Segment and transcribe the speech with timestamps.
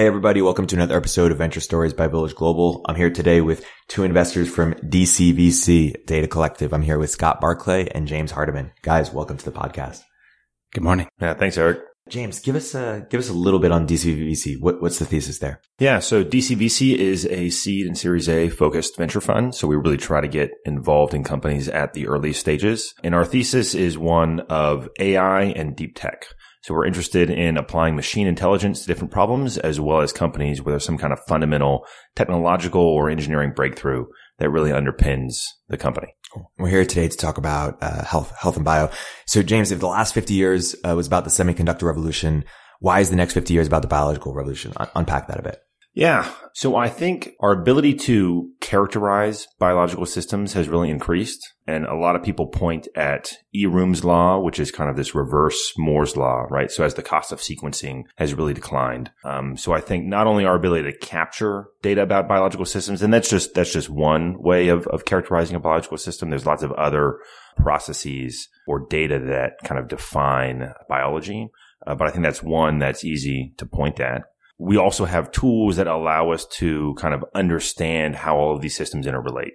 [0.00, 0.40] Hey, everybody.
[0.40, 2.80] Welcome to another episode of Venture Stories by Village Global.
[2.88, 6.72] I'm here today with two investors from DCVC Data Collective.
[6.72, 8.72] I'm here with Scott Barclay and James Hardiman.
[8.80, 10.00] Guys, welcome to the podcast.
[10.72, 11.06] Good morning.
[11.20, 11.80] Yeah, thanks, Erik.
[12.08, 14.56] James, give us a, give us a little bit on DCVC.
[14.58, 15.60] What, what's the thesis there?
[15.78, 15.98] Yeah.
[15.98, 19.54] So DCVC is a seed and series A focused venture fund.
[19.54, 22.94] So we really try to get involved in companies at the early stages.
[23.04, 26.24] And our thesis is one of AI and deep tech.
[26.62, 30.72] So we're interested in applying machine intelligence to different problems as well as companies where
[30.72, 31.86] there's some kind of fundamental
[32.16, 34.04] technological or engineering breakthrough
[34.38, 36.14] that really underpins the company.
[36.58, 38.90] We're here today to talk about uh, health, health and bio.
[39.26, 42.44] So James, if the last 50 years uh, was about the semiconductor revolution,
[42.78, 44.72] why is the next 50 years about the biological revolution?
[44.76, 45.60] Un- unpack that a bit.
[45.92, 46.32] Yeah.
[46.54, 51.52] So I think our ability to characterize biological systems has really increased.
[51.66, 55.72] And a lot of people point at Eroom's law, which is kind of this reverse
[55.76, 56.70] Moore's law, right?
[56.70, 59.10] So as the cost of sequencing has really declined.
[59.24, 63.12] Um, so I think not only our ability to capture data about biological systems, and
[63.12, 66.30] that's just, that's just one way of, of characterizing a biological system.
[66.30, 67.18] There's lots of other
[67.56, 71.50] processes or data that kind of define biology.
[71.86, 74.22] Uh, but I think that's one that's easy to point at
[74.60, 78.76] we also have tools that allow us to kind of understand how all of these
[78.76, 79.52] systems interrelate.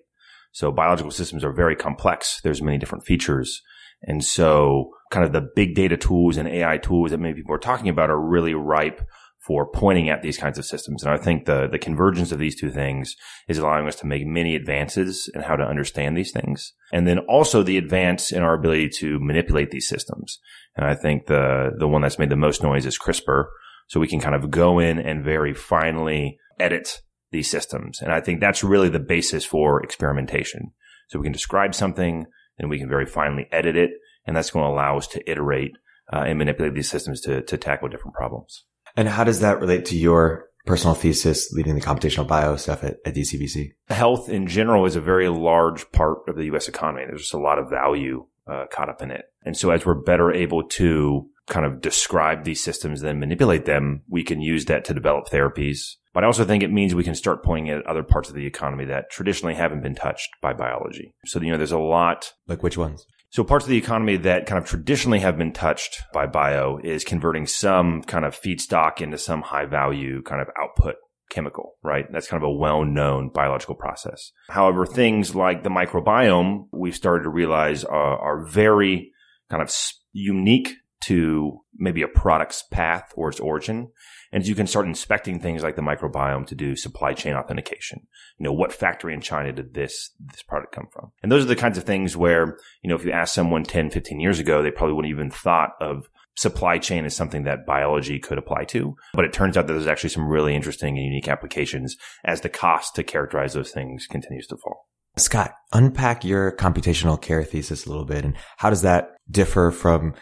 [0.51, 2.41] So biological systems are very complex.
[2.41, 3.61] There's many different features.
[4.01, 7.59] And so kind of the big data tools and AI tools that many people are
[7.59, 9.07] talking about are really ripe
[9.45, 11.03] for pointing at these kinds of systems.
[11.03, 13.15] And I think the, the convergence of these two things
[13.47, 16.73] is allowing us to make many advances in how to understand these things.
[16.91, 20.39] And then also the advance in our ability to manipulate these systems.
[20.75, 23.45] And I think the, the one that's made the most noise is CRISPR,
[23.87, 27.01] so we can kind of go in and very finely edit
[27.31, 28.01] these systems.
[28.01, 30.71] And I think that's really the basis for experimentation.
[31.09, 32.25] So we can describe something
[32.57, 33.91] and we can very finely edit it.
[34.25, 35.73] And that's going to allow us to iterate
[36.11, 38.65] uh, and manipulate these systems to, to tackle different problems.
[38.95, 42.97] And how does that relate to your personal thesis leading the computational bio stuff at,
[43.05, 43.73] at DCVC?
[43.89, 46.67] Health in general is a very large part of the U.S.
[46.67, 47.03] economy.
[47.05, 49.25] There's just a lot of value uh, caught up in it.
[49.43, 54.01] And so as we're better able to kind of describe these systems, then manipulate them,
[54.09, 55.95] we can use that to develop therapies.
[56.13, 58.45] But I also think it means we can start pointing at other parts of the
[58.45, 61.13] economy that traditionally haven't been touched by biology.
[61.25, 62.33] So, you know, there's a lot.
[62.47, 63.05] Like which ones?
[63.29, 67.03] So parts of the economy that kind of traditionally have been touched by bio is
[67.03, 70.95] converting some kind of feedstock into some high value kind of output
[71.29, 72.05] chemical, right?
[72.13, 74.31] That's kind of a well-known biological process.
[74.47, 79.11] However, things like the microbiome, we've started to realize are, are very
[79.49, 79.75] kind of
[80.13, 83.91] unique to maybe a product's path or its origin.
[84.31, 88.07] And you can start inspecting things like the microbiome to do supply chain authentication.
[88.37, 91.11] You know, what factory in China did this, this product come from?
[91.21, 93.91] And those are the kinds of things where, you know, if you ask someone 10,
[93.91, 98.19] 15 years ago, they probably wouldn't even thought of supply chain as something that biology
[98.19, 98.95] could apply to.
[99.13, 101.95] But it turns out that there's actually some really interesting and unique applications
[102.25, 104.87] as the cost to characterize those things continues to fall.
[105.17, 110.13] Scott, unpack your computational care thesis a little bit and how does that differ from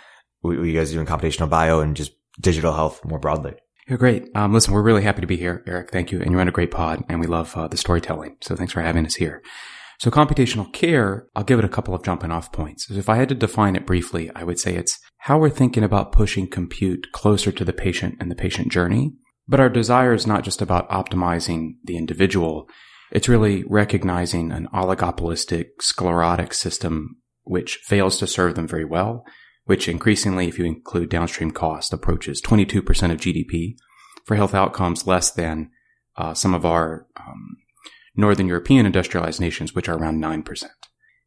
[0.43, 3.55] what you guys do in computational bio and just digital health more broadly?
[3.87, 4.29] You're great.
[4.35, 5.91] Um, listen, we're really happy to be here, Erik.
[5.91, 6.21] Thank you.
[6.21, 8.37] And you're on a great pod and we love uh, the storytelling.
[8.41, 9.41] So thanks for having us here.
[9.99, 12.89] So computational care, I'll give it a couple of jumping off points.
[12.89, 16.11] If I had to define it briefly, I would say it's how we're thinking about
[16.11, 19.13] pushing compute closer to the patient and the patient journey.
[19.47, 22.69] But our desire is not just about optimizing the individual.
[23.11, 29.25] It's really recognizing an oligopolistic sclerotic system which fails to serve them very well
[29.66, 32.79] which increasingly, if you include downstream cost, approaches 22%
[33.12, 33.75] of GDP
[34.25, 35.72] for health outcomes less than
[36.18, 37.57] uh, some of our um,
[38.16, 40.66] Northern European industrialized nations, which are around 9%.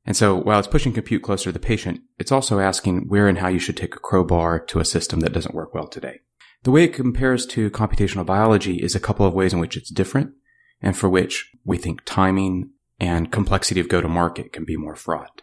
[0.05, 3.39] And so while it's pushing compute closer to the patient, it's also asking where and
[3.39, 6.21] how you should take a crowbar to a system that doesn't work well today.
[6.63, 9.91] The way it compares to computational biology is a couple of ways in which it's
[9.91, 10.33] different
[10.81, 14.97] and for which we think timing and complexity of go to market can be more
[14.97, 15.43] fraught.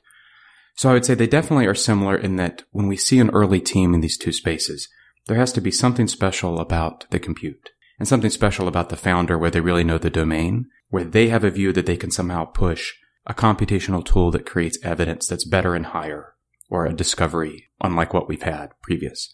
[0.76, 3.62] So I would say they definitely are similar in that when we see an early
[3.62, 4.90] team in these two spaces,
[5.28, 9.38] there has to be something special about the compute and something special about the founder
[9.38, 12.46] where they really know the domain, where they have a view that they can somehow
[12.46, 12.94] push
[13.26, 16.34] a computational tool that creates evidence that's better and higher
[16.70, 19.32] or a discovery unlike what we've had previous.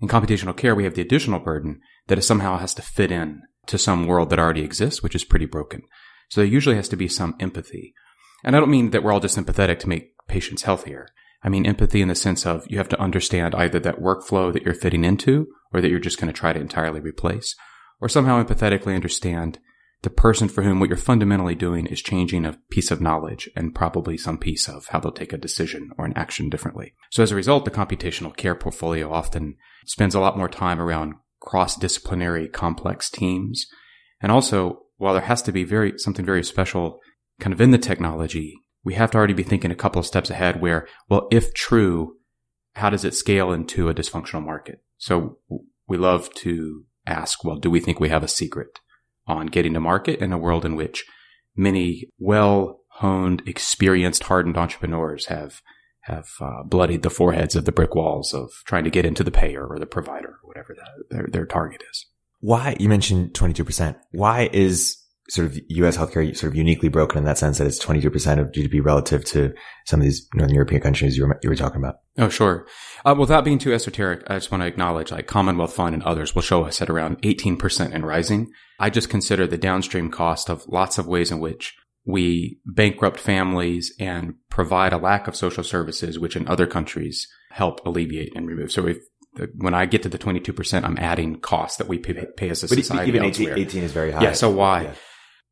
[0.00, 3.42] In computational care, we have the additional burden that it somehow has to fit in
[3.66, 5.82] to some world that already exists, which is pretty broken.
[6.30, 7.94] So there usually has to be some empathy.
[8.44, 11.08] And I don't mean that we're all just sympathetic to make patients healthier.
[11.42, 14.62] I mean empathy in the sense of you have to understand either that workflow that
[14.62, 17.54] you're fitting into or that you're just going to try to entirely replace,
[18.00, 19.58] or somehow empathetically understand
[20.02, 23.74] the person for whom what you're fundamentally doing is changing a piece of knowledge and
[23.74, 26.94] probably some piece of how they'll take a decision or an action differently.
[27.10, 31.14] So as a result, the computational care portfolio often spends a lot more time around
[31.40, 33.66] cross-disciplinary complex teams.
[34.20, 37.00] And also, while there has to be very, something very special
[37.40, 38.54] kind of in the technology,
[38.84, 42.16] we have to already be thinking a couple of steps ahead where, well, if true,
[42.74, 44.82] how does it scale into a dysfunctional market?
[44.98, 45.38] So
[45.86, 48.78] we love to ask, well, do we think we have a secret?
[49.28, 51.04] on getting to market in a world in which
[51.54, 55.60] many well honed, experienced, hardened entrepreneurs have
[56.02, 59.30] have uh, bloodied the foreheads of the brick walls of trying to get into the
[59.30, 60.74] payer or the provider or whatever
[61.10, 62.06] their their target is.
[62.40, 63.98] Why you mentioned twenty two percent?
[64.10, 64.96] Why is
[65.28, 65.96] sort of U.S.
[65.96, 68.06] healthcare sort of uniquely broken in that sense that it's 22%
[68.38, 69.52] of GDP relative to
[69.84, 71.96] some of these Northern European countries you were, you were talking about?
[72.16, 72.66] Oh, sure.
[73.04, 76.34] Uh, without being too esoteric, I just want to acknowledge like Commonwealth Fund and others
[76.34, 78.50] will show us at around 18% and rising.
[78.80, 81.76] I just consider the downstream cost of lots of ways in which
[82.06, 87.84] we bankrupt families and provide a lack of social services, which in other countries help
[87.84, 88.72] alleviate and remove.
[88.72, 88.98] So if
[89.54, 92.68] when I get to the 22%, I'm adding costs that we pay, pay as a
[92.68, 93.08] but society.
[93.08, 94.22] Even 18, 18, is very high.
[94.22, 94.32] Yeah.
[94.32, 94.84] So why?
[94.84, 94.94] Yeah.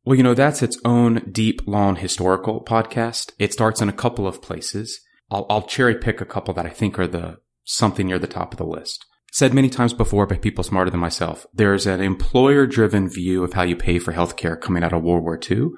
[0.07, 3.33] Well, you know, that's its own deep, long historical podcast.
[3.39, 5.01] It starts in a couple of places.
[5.29, 8.53] I'll, I'll cherry pick a couple that I think are the something near the top
[8.53, 9.05] of the list.
[9.33, 13.51] Said many times before by people smarter than myself, there's an employer driven view of
[13.51, 15.71] how you pay for healthcare coming out of World War II,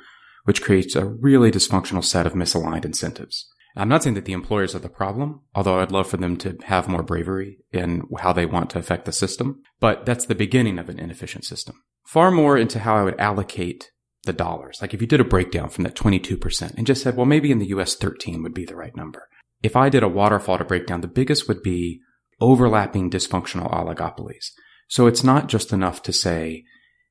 [0.44, 3.52] which creates a really dysfunctional set of misaligned incentives.
[3.76, 6.56] I'm not saying that the employers are the problem, although I'd love for them to
[6.66, 9.64] have more bravery in how they want to affect the system.
[9.80, 11.82] But that's the beginning of an inefficient system.
[12.06, 13.90] Far more into how I would allocate
[14.30, 14.78] the dollars.
[14.80, 17.58] Like if you did a breakdown from that 22% and just said, well, maybe in
[17.58, 19.28] the US 13 would be the right number.
[19.64, 22.00] If I did a waterfall to breakdown, the biggest would be
[22.40, 24.52] overlapping dysfunctional oligopolies.
[24.88, 26.64] So it's not just enough to say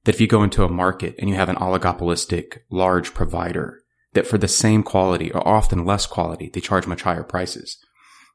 [0.05, 3.83] that if you go into a market and you have an oligopolistic large provider
[4.15, 7.77] that for the same quality or often less quality, they charge much higher prices.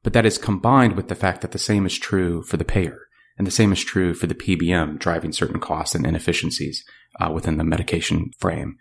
[0.03, 2.99] But that is combined with the fact that the same is true for the payer
[3.37, 6.83] and the same is true for the PBM driving certain costs and inefficiencies
[7.19, 8.77] uh, within the medication frame.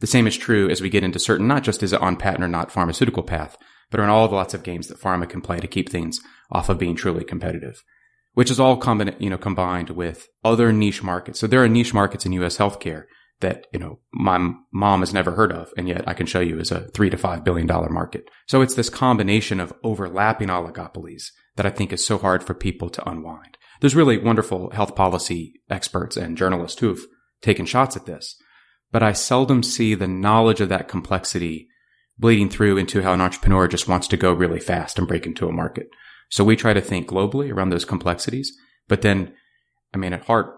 [0.00, 2.44] The same is true as we get into certain, not just is it on patent
[2.44, 3.56] or not pharmaceutical path,
[3.90, 6.20] but are in all the lots of games that pharma can play to keep things
[6.50, 7.82] off of being truly competitive,
[8.34, 11.40] which is all combined, you know, combined with other niche markets.
[11.40, 12.58] So there are niche markets in U.S.
[12.58, 13.04] healthcare
[13.40, 15.72] that, you know, my mom has never heard of.
[15.76, 18.28] And yet I can show you is a three to five billion dollar market.
[18.46, 22.88] So it's this combination of overlapping oligopolies that I think is so hard for people
[22.90, 23.56] to unwind.
[23.80, 27.06] There's really wonderful health policy experts and journalists who've
[27.42, 28.36] taken shots at this,
[28.92, 31.68] but I seldom see the knowledge of that complexity
[32.18, 35.48] bleeding through into how an entrepreneur just wants to go really fast and break into
[35.48, 35.88] a market.
[36.30, 38.56] So we try to think globally around those complexities,
[38.88, 39.34] but then,
[39.94, 40.56] I mean, at heart,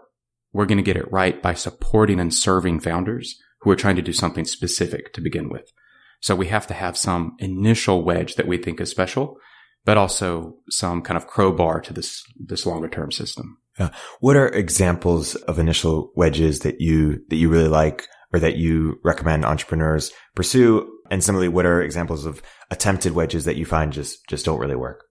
[0.52, 4.02] we're going to get it right by supporting and serving founders who are trying to
[4.02, 5.72] do something specific to begin with.
[6.20, 9.36] So we have to have some initial wedge that we think is special,
[9.84, 13.58] but also some kind of crowbar to this, this longer term system.
[13.78, 13.90] Yeah.
[14.20, 18.98] What are examples of initial wedges that you, that you really like or that you
[19.04, 20.90] recommend entrepreneurs pursue?
[21.10, 24.76] And similarly, what are examples of attempted wedges that you find just, just don't really
[24.76, 25.04] work?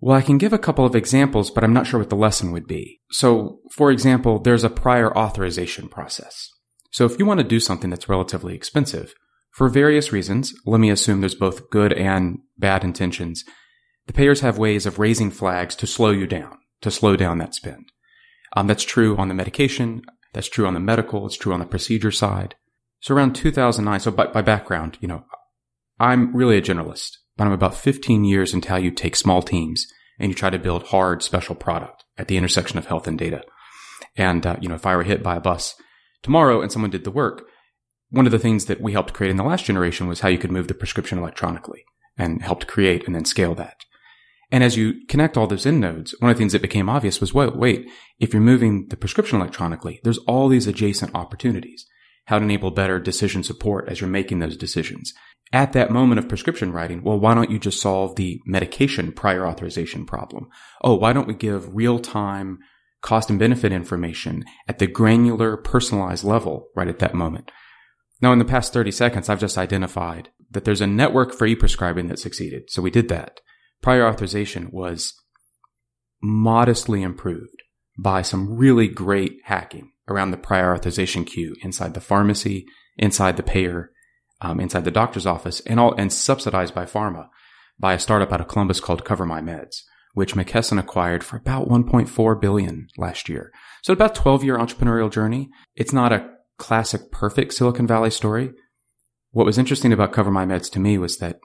[0.00, 2.52] Well, I can give a couple of examples, but I'm not sure what the lesson
[2.52, 3.00] would be.
[3.10, 6.50] So, for example, there's a prior authorization process.
[6.90, 9.14] So if you want to do something that's relatively expensive,
[9.50, 13.44] for various reasons, let me assume there's both good and bad intentions,
[14.06, 17.54] the payers have ways of raising flags to slow you down, to slow down that
[17.54, 17.90] spend.
[18.54, 20.02] Um, that's true on the medication.
[20.32, 21.26] That's true on the medical.
[21.26, 22.54] It's true on the procedure side.
[23.00, 25.24] So around 2009, so by, by background, you know,
[26.00, 29.86] I'm really a generalist, but I'm about 15 years into how you take small teams
[30.18, 33.42] and you try to build hard special product at the intersection of health and data.
[34.16, 35.74] And, uh, you know, if I were hit by a bus
[36.22, 37.44] tomorrow and someone did the work,
[38.10, 40.38] one of the things that we helped create in the last generation was how you
[40.38, 41.84] could move the prescription electronically
[42.16, 43.76] and helped create and then scale that.
[44.54, 47.20] And as you connect all those end nodes, one of the things that became obvious
[47.20, 51.84] was, wait, wait, if you're moving the prescription electronically, there's all these adjacent opportunities.
[52.26, 55.12] How to enable better decision support as you're making those decisions.
[55.52, 59.44] At that moment of prescription writing, well, why don't you just solve the medication prior
[59.44, 60.46] authorization problem?
[60.82, 62.60] Oh, why don't we give real time
[63.02, 67.50] cost and benefit information at the granular personalized level right at that moment?
[68.22, 72.06] Now, in the past 30 seconds, I've just identified that there's a network for e-prescribing
[72.06, 72.70] that succeeded.
[72.70, 73.40] So we did that
[73.84, 75.12] prior authorization was
[76.22, 77.62] modestly improved
[77.98, 82.64] by some really great hacking around the prior authorization queue inside the pharmacy,
[82.96, 83.90] inside the payer,
[84.40, 87.28] um, inside the doctor's office, and all and subsidized by pharma.
[87.78, 89.82] by a startup out of Columbus called Cover My Meds,
[90.14, 93.52] which McKesson acquired for about 1.4 billion last year.
[93.82, 95.50] So about 12 year entrepreneurial journey.
[95.74, 98.52] It's not a classic perfect Silicon Valley story.
[99.32, 101.40] What was interesting about Cover My Meds to me was that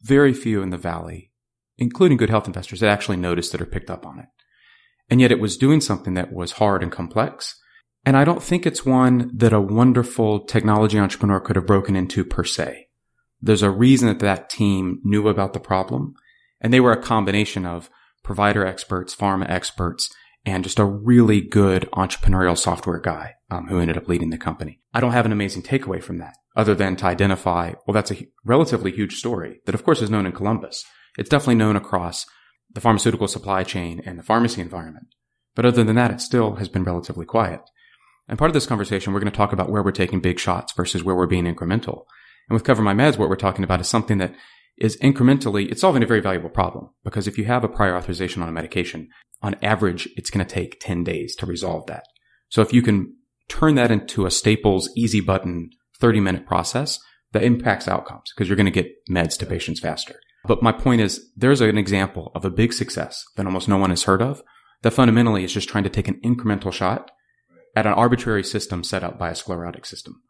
[0.00, 1.30] very few in the Valley,
[1.78, 4.26] including good health investors, had actually noticed it or picked up on it.
[5.10, 7.58] And yet it was doing something that was hard and complex.
[8.06, 12.24] And I don't think it's one that a wonderful technology entrepreneur could have broken into
[12.24, 12.88] per se.
[13.40, 16.14] There's a reason that that team knew about the problem.
[16.60, 17.90] And they were a combination of
[18.22, 20.10] provider experts, pharma experts,
[20.46, 24.80] and just a really good entrepreneurial software guy um, who ended up leading the company.
[24.92, 28.26] I don't have an amazing takeaway from that other than to identify, well, that's a
[28.44, 30.84] relatively huge story that of course is known in Columbus.
[31.18, 32.26] It's definitely known across
[32.72, 35.06] the pharmaceutical supply chain and the pharmacy environment.
[35.54, 37.60] But other than that, it still has been relatively quiet.
[38.28, 40.72] And part of this conversation, we're going to talk about where we're taking big shots
[40.72, 42.04] versus where we're being incremental.
[42.48, 44.34] And with Cover My Meds, what we're talking about is something that
[44.76, 46.90] is incrementally, it's solving a very valuable problem.
[47.04, 49.08] Because if you have a prior authorization on a medication,
[49.42, 52.04] on average, it's going to take 10 days to resolve that.
[52.48, 53.14] So if you can
[53.48, 56.98] turn that into a Staples easy button 30 minute process,
[57.32, 60.16] that impacts outcomes because you're going to get meds to patients faster.
[60.46, 63.90] But my point is there's an example of a big success that almost no one
[63.90, 64.42] has heard of
[64.82, 67.10] that fundamentally is just trying to take an incremental shot
[67.74, 70.22] at an arbitrary system set up by a sclerotic system.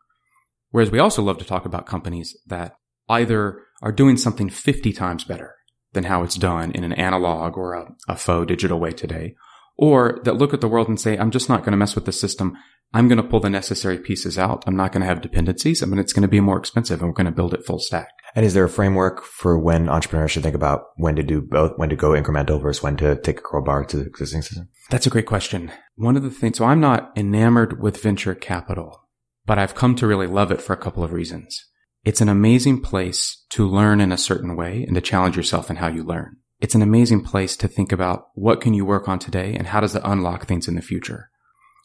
[0.71, 2.77] Whereas we also love to talk about companies that
[3.09, 5.55] either are doing something 50 times better
[5.93, 9.35] than how it's done in an analog or a, a faux digital way today,
[9.77, 12.07] or that look at the world and say, I'm just not going to mess with
[12.07, 12.57] the system.
[12.93, 14.65] I'm going to pull the necessary pieces out.
[14.67, 15.83] I'm not going to have dependencies.
[15.83, 17.79] I mean, it's going to be more expensive and we're going to build it full
[17.79, 18.09] stack.
[18.35, 21.73] And is there a framework for when entrepreneurs should think about when to do both,
[21.77, 24.69] when to go incremental versus when to take a crowbar to the existing system?
[24.91, 25.71] That's a great question.
[25.95, 29.09] One of the things, so I'm not enamored with venture capital,
[29.47, 31.65] but I've come to really love it for a couple of reasons.
[32.05, 35.77] It's an amazing place to learn in a certain way and to challenge yourself in
[35.77, 36.37] how you learn.
[36.61, 39.81] It's an amazing place to think about what can you work on today and how
[39.81, 41.31] does it unlock things in the future.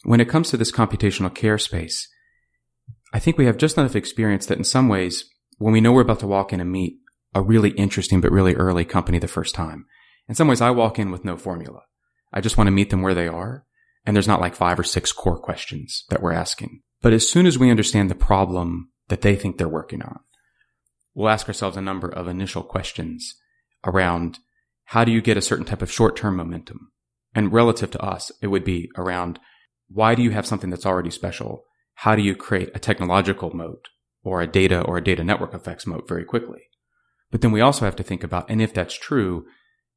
[0.04, 2.08] When it comes to this computational care space,
[3.12, 5.24] I think we have just enough experience that in some ways,
[5.60, 6.96] when we know we're about to walk in and meet
[7.34, 9.84] a really interesting but really early company the first time,
[10.26, 11.82] in some ways I walk in with no formula.
[12.32, 13.66] I just want to meet them where they are.
[14.06, 16.80] And there's not like five or six core questions that we're asking.
[17.02, 20.20] But as soon as we understand the problem that they think they're working on,
[21.14, 23.34] we'll ask ourselves a number of initial questions
[23.84, 24.38] around
[24.84, 26.90] how do you get a certain type of short term momentum?
[27.34, 29.38] And relative to us, it would be around
[29.88, 31.64] why do you have something that's already special?
[31.96, 33.88] How do you create a technological moat
[34.22, 36.60] or a data or a data network effects moat very quickly?
[37.30, 39.44] But then we also have to think about, and if that's true,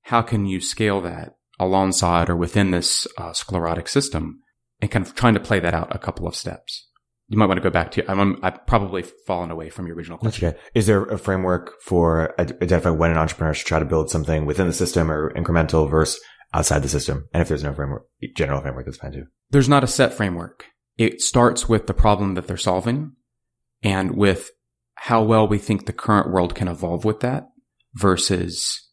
[0.03, 4.41] how can you scale that alongside or within this uh, sclerotic system
[4.81, 6.89] and kind of trying to play that out a couple of steps?
[7.29, 10.17] You might want to go back to, I'm, I've probably fallen away from your original
[10.17, 10.49] question.
[10.49, 10.59] Okay.
[10.75, 14.67] Is there a framework for identifying when an entrepreneur should try to build something within
[14.67, 16.21] the system or incremental versus
[16.53, 17.29] outside the system?
[17.33, 18.03] And if there's no framework,
[18.35, 19.25] general framework, that's fine too.
[19.49, 20.65] There's not a set framework.
[20.97, 23.13] It starts with the problem that they're solving
[23.83, 24.51] and with
[24.95, 27.49] how well we think the current world can evolve with that
[27.93, 28.89] versus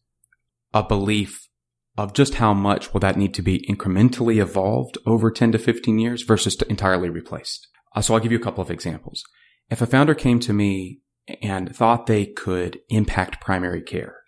[0.74, 1.48] a belief
[1.96, 5.98] of just how much will that need to be incrementally evolved over 10 to 15
[5.98, 7.68] years versus entirely replaced.
[7.94, 9.22] Uh, so I'll give you a couple of examples.
[9.70, 11.00] If a founder came to me
[11.42, 14.20] and thought they could impact primary care,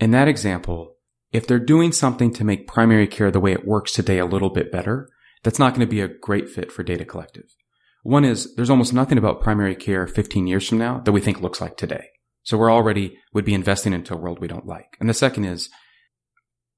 [0.00, 0.96] in that example,
[1.30, 4.50] if they're doing something to make primary care the way it works today a little
[4.50, 5.08] bit better,
[5.42, 7.54] that's not going to be a great fit for Data Collective.
[8.02, 11.40] One is there's almost nothing about primary care 15 years from now that we think
[11.40, 12.06] looks like today.
[12.42, 14.96] So we're already would be investing into a world we don't like.
[14.98, 15.70] And the second is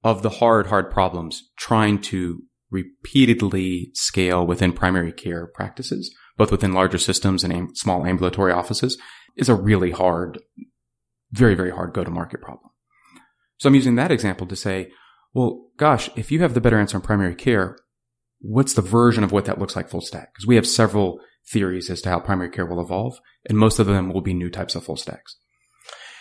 [0.02, 6.75] of the hard, hard problems trying to repeatedly scale within primary care practices, both within
[6.75, 8.99] larger systems and am- small ambulatory offices
[9.37, 10.38] is a really hard,
[11.33, 12.71] very, very hard go to market problem.
[13.59, 14.90] So I'm using that example to say,
[15.33, 17.78] well, gosh, if you have the better answer on primary care,
[18.45, 20.33] what's the version of what that looks like full stack?
[20.35, 21.19] Because we have several
[21.51, 24.51] theories as to how primary care will evolve, and most of them will be new
[24.51, 25.37] types of full stacks.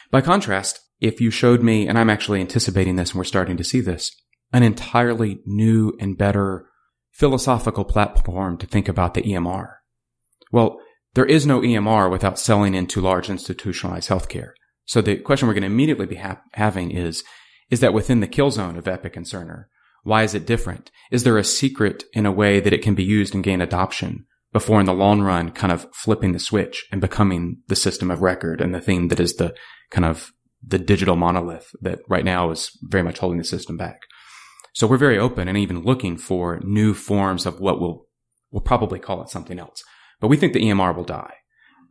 [0.09, 3.63] By contrast, if you showed me, and I'm actually anticipating this and we're starting to
[3.63, 4.15] see this,
[4.53, 6.67] an entirely new and better
[7.11, 9.73] philosophical platform to think about the EMR.
[10.51, 10.79] Well,
[11.15, 14.51] there is no EMR without selling into large institutionalized healthcare.
[14.85, 17.23] So the question we're going to immediately be ha- having is,
[17.69, 19.65] is that within the kill zone of Epic and Cerner?
[20.03, 20.91] Why is it different?
[21.11, 24.25] Is there a secret in a way that it can be used and gain adoption
[24.51, 28.21] before in the long run kind of flipping the switch and becoming the system of
[28.21, 29.55] record and the thing that is the
[29.89, 30.31] kind of
[30.65, 34.01] the digital monolith that right now is very much holding the system back.
[34.73, 38.05] So we're very open and even looking for new forms of what we'll,
[38.51, 39.83] we'll probably call it something else.
[40.19, 41.33] But we think the EMR will die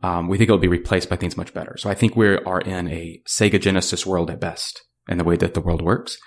[0.03, 1.77] um, we think it'll be replaced by things much better.
[1.77, 5.37] So I think we are in a Sega Genesis world at best and the way
[5.37, 6.17] that the world works.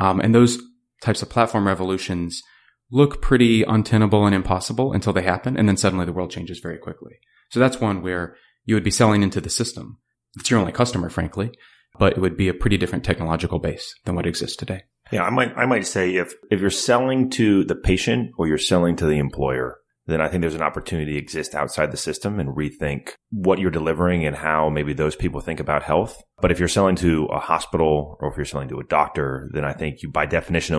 [0.00, 0.58] Um, and those
[1.02, 2.42] types of platform revolutions
[2.90, 5.56] look pretty untenable and impossible until they happen.
[5.56, 7.18] And then suddenly the world changes very quickly.
[7.50, 9.98] So that's one where you would be selling into the system.
[10.38, 11.50] It's your only customer, frankly,
[11.98, 14.82] but it would be a pretty different technological base than what exists today.
[15.10, 18.58] Yeah, I might I might say if if you're selling to the patient or you're
[18.58, 19.78] selling to the employer,
[20.08, 23.70] then I think there's an opportunity to exist outside the system and rethink what you're
[23.70, 26.22] delivering and how maybe those people think about health.
[26.40, 29.66] But if you're selling to a hospital or if you're selling to a doctor, then
[29.66, 30.74] I think you by definition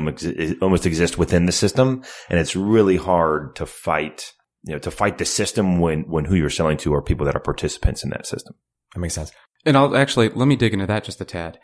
[0.61, 2.03] almost exist within the system.
[2.29, 4.33] And it's really hard to fight,
[4.63, 7.35] you know, to fight the system when, when who you're selling to are people that
[7.35, 8.55] are participants in that system.
[8.95, 9.31] That makes sense.
[9.63, 11.59] And I'll actually, let me dig into that just a tad.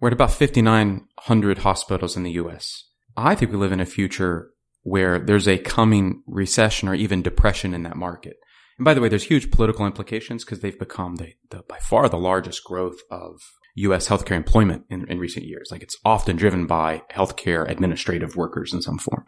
[0.00, 2.84] We're at about 5,900 hospitals in the US.
[3.16, 4.50] I think we live in a future
[4.86, 8.36] where there's a coming recession or even depression in that market.
[8.78, 12.08] And by the way, there's huge political implications because they've become the, the, by far
[12.08, 13.40] the largest growth of
[13.74, 14.06] U.S.
[14.06, 15.70] healthcare employment in, in recent years.
[15.72, 19.24] Like it's often driven by healthcare administrative workers in some form.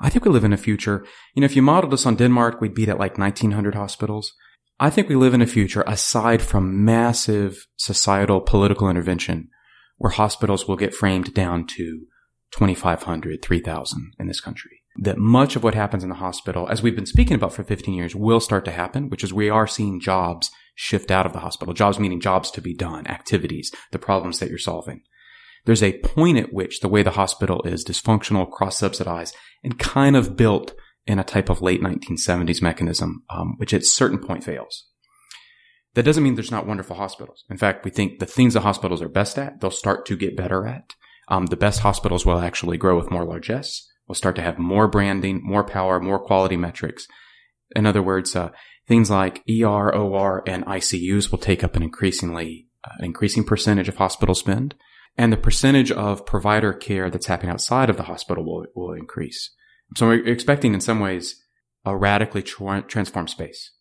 [0.00, 2.60] I think we live in a future, you know, if you modeled us on Denmark,
[2.60, 4.32] we'd be at like 1900 hospitals.
[4.80, 9.48] I think we live in a future aside from massive societal political intervention
[9.98, 12.06] where hospitals will get framed down to
[12.52, 14.82] 2,500, 3,000 in this country.
[14.98, 17.94] That much of what happens in the hospital, as we've been speaking about for 15
[17.94, 21.40] years, will start to happen, which is we are seeing jobs shift out of the
[21.40, 21.74] hospital.
[21.74, 25.02] Jobs meaning jobs to be done, activities, the problems that you're solving.
[25.64, 29.34] There's a point at which the way the hospital is dysfunctional, cross-subsidized,
[29.64, 30.74] and kind of built
[31.06, 34.88] in a type of late 1970s mechanism, um, which at certain point fails.
[35.94, 37.44] That doesn't mean there's not wonderful hospitals.
[37.48, 40.36] In fact, we think the things the hospitals are best at, they'll start to get
[40.36, 40.94] better at.
[41.28, 43.88] Um, the best hospitals will actually grow with more largesse.
[44.06, 47.08] We'll start to have more branding, more power, more quality metrics.
[47.74, 48.50] In other words, uh,
[48.86, 53.96] things like ER, OR, and ICUs will take up an increasingly uh, increasing percentage of
[53.96, 54.76] hospital spend,
[55.18, 59.50] and the percentage of provider care that's happening outside of the hospital will, will increase.
[59.96, 61.42] So we're expecting, in some ways,
[61.84, 63.72] a radically tra- transformed space.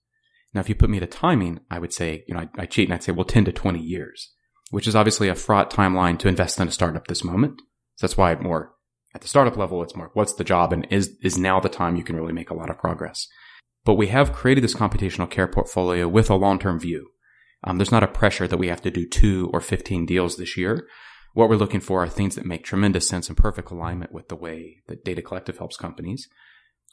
[0.53, 2.87] Now, if you put me to timing, I would say, you know, I, I cheat
[2.87, 4.31] and I'd say, well, 10 to 20 years
[4.75, 7.61] which is obviously a fraught timeline to invest in a startup this moment.
[7.95, 8.73] So that's why more
[9.13, 11.95] at the startup level, it's more what's the job and is, is now the time
[11.95, 13.29] you can really make a lot of progress.
[13.85, 17.11] But we have created this computational care portfolio with a long-term view.
[17.63, 20.57] Um, there's not a pressure that we have to do two or 15 deals this
[20.57, 20.85] year.
[21.33, 24.35] What we're looking for are things that make tremendous sense and perfect alignment with the
[24.35, 26.27] way that Data Collective helps companies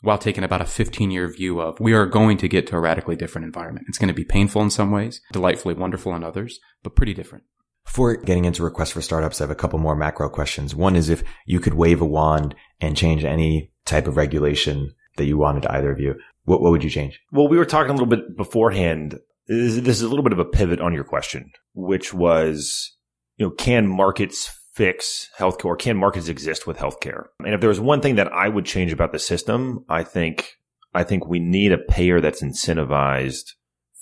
[0.02, 2.80] while taking about a 15 year view of we are going to get to a
[2.80, 3.86] radically different environment.
[3.88, 7.42] It's going to be painful in some ways, delightfully wonderful in others, but pretty different.
[7.84, 10.74] Before getting into requests for startups, I have a couple more macro questions.
[10.74, 15.26] One is if you could wave a wand and change any type of regulation that
[15.26, 16.14] you wanted to either of you,
[16.44, 17.20] what, what would you change?
[17.32, 19.18] Well, we were talking a little bit beforehand.
[19.46, 22.96] This is a little bit of a pivot on your question, which was,
[23.36, 27.24] you know, can markets fix healthcare or can markets exist with healthcare?
[27.40, 30.54] And if there was one thing that I would change about the system, I think,
[30.94, 33.52] I think we need a payer that's incentivized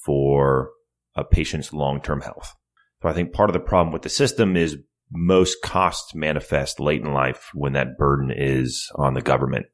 [0.05, 0.71] for
[1.17, 2.55] a patient's long-term health.
[3.03, 4.77] So I think part of the problem with the system is
[5.13, 9.67] most costs manifest late in life when that burden is on the government.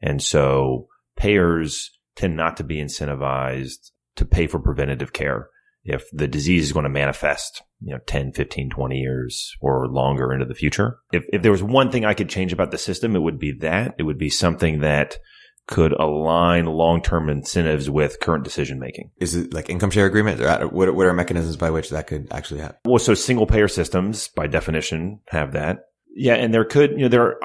[0.00, 5.48] And so payers tend not to be incentivized to pay for preventative care
[5.84, 10.32] if the disease is going to manifest, you know, 10, 15, 20 years or longer
[10.32, 10.98] into the future.
[11.12, 13.52] If, if there was one thing I could change about the system, it would be
[13.60, 13.94] that.
[13.98, 15.18] It would be something that
[15.70, 19.12] could align long-term incentives with current decision making.
[19.18, 20.40] Is it like income share agreement?
[20.40, 22.76] Uh, what, what are mechanisms by which that could actually happen?
[22.84, 25.84] Well, so single payer systems by definition have that.
[26.12, 26.34] Yeah.
[26.34, 27.40] And there could, you know, there, are,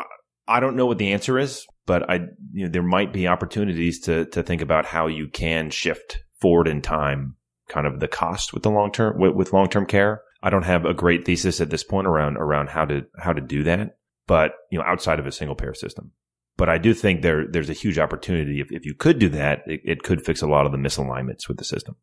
[0.48, 2.16] I don't know what the answer is, but I,
[2.52, 6.68] you know, there might be opportunities to, to think about how you can shift forward
[6.68, 7.36] in time
[7.70, 10.22] kind of the cost with the long term, with, with long term care.
[10.42, 13.42] I don't have a great thesis at this point around, around how to, how to
[13.42, 16.12] do that, but, you know, outside of a single payer system.
[16.58, 18.62] But I do think there there's a huge opportunity.
[18.62, 21.48] If, if you could do that, it, it could fix a lot of the misalignments
[21.48, 21.98] with the system.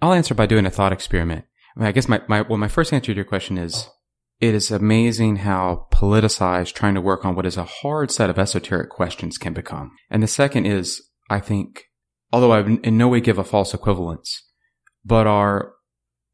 [0.00, 1.44] I'll answer by doing a thought experiment.
[1.76, 3.88] I, mean, I guess my, my well, my first answer to your question is
[4.40, 8.38] it is amazing how politicized trying to work on what is a hard set of
[8.38, 9.92] esoteric questions can become.
[10.08, 11.84] And the second is, I think,
[12.32, 14.42] although I in no way give a false equivalence,
[15.04, 15.72] but our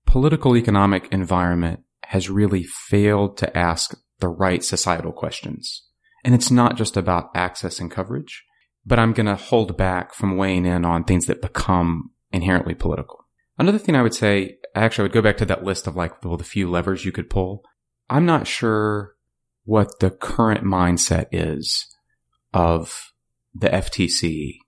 [0.07, 5.86] political economic environment has really failed to ask the right societal questions.
[6.27, 8.45] And it's not just about access and coverage,
[8.85, 13.25] but I'm going to hold back from weighing in on things that become inherently political.
[13.59, 16.25] Another thing I would say, actually, I would go back to that list of like
[16.25, 17.62] well, the few levers you could pull.
[18.11, 19.15] I'm not sure
[19.62, 21.87] what the current mindset is
[22.53, 23.12] of
[23.55, 24.59] the FTC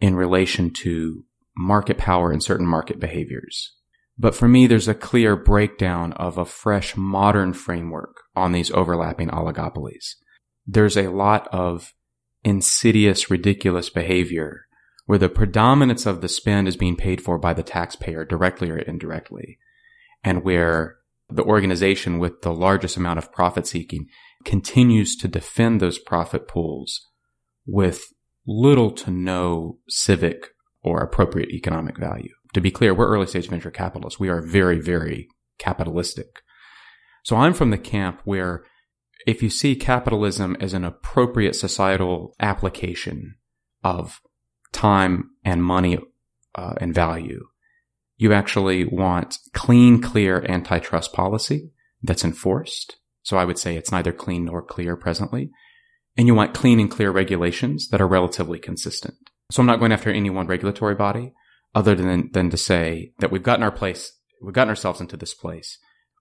[0.00, 1.24] in relation to
[1.56, 3.74] market power and certain market behaviors.
[4.16, 9.28] But for me, there's a clear breakdown of a fresh modern framework on these overlapping
[9.30, 10.14] oligopolies.
[10.72, 11.94] There's a lot of
[12.44, 14.66] insidious, ridiculous behavior
[15.06, 18.78] where the predominance of the spend is being paid for by the taxpayer directly or
[18.78, 19.58] indirectly,
[20.22, 24.06] and where the organization with the largest amount of profit seeking
[24.44, 27.08] continues to defend those profit pools
[27.66, 28.04] with
[28.46, 30.50] little to no civic
[30.82, 32.32] or appropriate economic value.
[32.54, 34.20] To be clear, we're early stage venture capitalists.
[34.20, 35.26] We are very, very
[35.58, 36.42] capitalistic.
[37.24, 38.62] So I'm from the camp where
[39.26, 43.36] if you see capitalism as an appropriate societal application
[43.84, 44.20] of
[44.72, 45.98] time and money
[46.54, 47.46] uh, and value,
[48.16, 51.70] you actually want clean, clear antitrust policy
[52.02, 52.96] that's enforced.
[53.22, 55.50] So I would say it's neither clean nor clear presently.
[56.16, 59.14] And you want clean and clear regulations that are relatively consistent.
[59.50, 61.32] So I'm not going after any one regulatory body
[61.74, 65.34] other than, than to say that we've gotten our place, we've gotten ourselves into this
[65.34, 65.78] place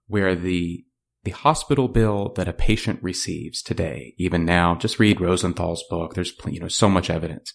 [0.08, 0.86] where the
[1.24, 6.14] the hospital bill that a patient receives today, even now, just read Rosenthal's book.
[6.14, 7.54] There's, you know, so much evidence.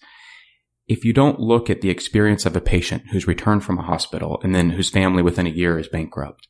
[0.87, 4.39] If you don't look at the experience of a patient who's returned from a hospital
[4.43, 6.47] and then whose family within a year is bankrupt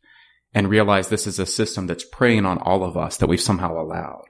[0.53, 3.81] and realize this is a system that's preying on all of us that we've somehow
[3.81, 4.27] allowed.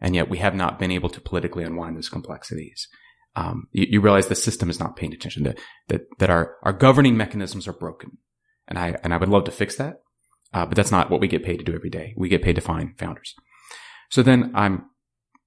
[0.00, 2.86] And yet we have not been able to politically unwind those complexities.
[3.36, 5.54] Um, you, you, realize the system is not paying attention to
[5.88, 8.18] that, that our, our governing mechanisms are broken.
[8.66, 10.02] And I, and I would love to fix that.
[10.52, 12.14] Uh, but that's not what we get paid to do every day.
[12.16, 13.34] We get paid to find founders.
[14.10, 14.86] So then I'm,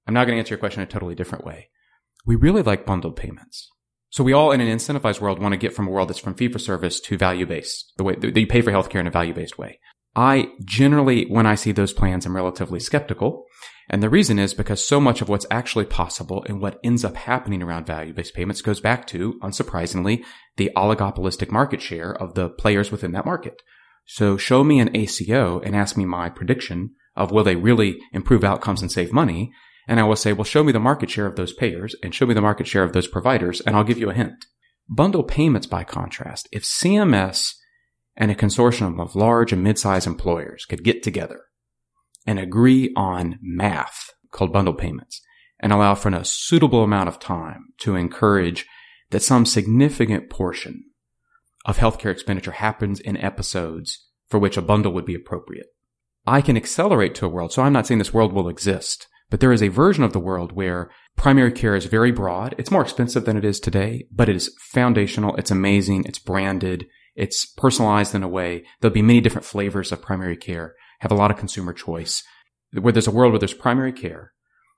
[0.06, 1.68] I'm now going to answer your question in a totally different way.
[2.26, 3.70] We really like bundled payments.
[4.08, 6.34] So we all in an incentivized world want to get from a world that's from
[6.34, 9.10] fee for service to value based, the way that you pay for healthcare in a
[9.10, 9.80] value based way.
[10.16, 13.44] I generally, when I see those plans, I'm relatively skeptical.
[13.90, 17.16] And the reason is because so much of what's actually possible and what ends up
[17.16, 20.24] happening around value-based payments goes back to, unsurprisingly,
[20.56, 23.60] the oligopolistic market share of the players within that market.
[24.06, 28.44] So show me an ACO and ask me my prediction of will they really improve
[28.44, 29.52] outcomes and save money?
[29.86, 32.26] And I will say, well, show me the market share of those payers and show
[32.26, 34.46] me the market share of those providers, and I'll give you a hint.
[34.88, 37.54] Bundle payments, by contrast, if CMS
[38.16, 41.42] and a consortium of large and mid-sized employers could get together
[42.26, 45.20] and agree on math called bundle payments
[45.60, 48.66] and allow for a suitable amount of time to encourage
[49.10, 50.84] that some significant portion
[51.64, 55.66] of healthcare expenditure happens in episodes for which a bundle would be appropriate.
[56.26, 57.52] I can accelerate to a world.
[57.52, 60.20] So I'm not saying this world will exist, but there is a version of the
[60.20, 62.54] world where primary care is very broad.
[62.58, 65.36] It's more expensive than it is today, but it is foundational.
[65.36, 66.04] It's amazing.
[66.06, 66.86] It's branded.
[67.14, 68.64] It's personalized in a way.
[68.80, 72.22] There'll be many different flavors of primary care, have a lot of consumer choice.
[72.72, 74.32] Where there's a world where there's primary care,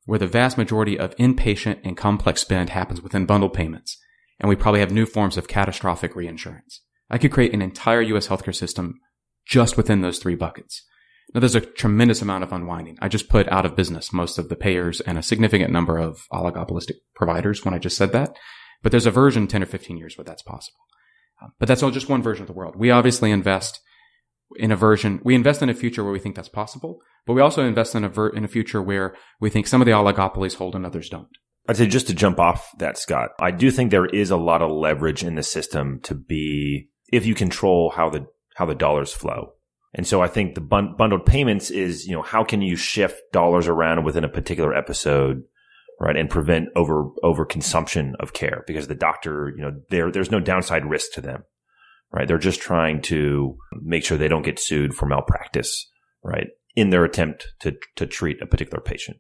[0.05, 3.99] where the vast majority of inpatient and complex spend happens within bundle payments
[4.41, 6.81] and we probably have new forms of catastrophic reinsurance.
[7.11, 9.01] I could create an entire US healthcare system
[9.47, 10.83] just within those three buckets.
[11.35, 12.99] Now there's a tremendous amount of unwinding.
[13.01, 16.27] I just put out of business most of the payers and a significant number of
[16.33, 18.37] oligopolistic providers when I just said that.
[18.83, 20.79] But there's a version 10 or 15 years where that's possible.
[21.43, 22.77] Um, but that's all just one version of the world.
[22.77, 23.81] We obviously invest
[24.57, 27.43] in a version, we invest in a future where we think that's possible, but we
[27.43, 30.55] also invest in a ver- in a future where we think some of the oligopolies
[30.55, 31.29] hold and others don't.
[31.69, 34.63] I'd say just to jump off that, Scott, I do think there is a lot
[34.63, 39.13] of leverage in the system to be if you control how the how the dollars
[39.13, 39.53] flow.
[39.95, 43.21] And so I think the bun- bundled payments is, you know, how can you shift
[43.33, 45.43] dollars around within a particular episode,
[46.01, 50.31] right, and prevent over over consumption of care because the doctor, you know, there there's
[50.31, 51.45] no downside risk to them,
[52.13, 52.29] right?
[52.29, 55.91] They're just trying to make sure they don't get sued for malpractice,
[56.23, 59.19] right, in their attempt to to treat a particular patient.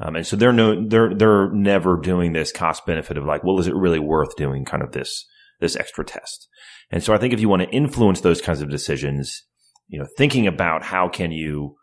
[0.00, 3.58] Um, and so they're no, they're, they're never doing this cost benefit of like, well,
[3.58, 5.26] is it really worth doing kind of this,
[5.60, 6.48] this extra test?
[6.90, 9.44] And so I think if you want to influence those kinds of decisions,
[9.88, 11.76] you know, thinking about how can you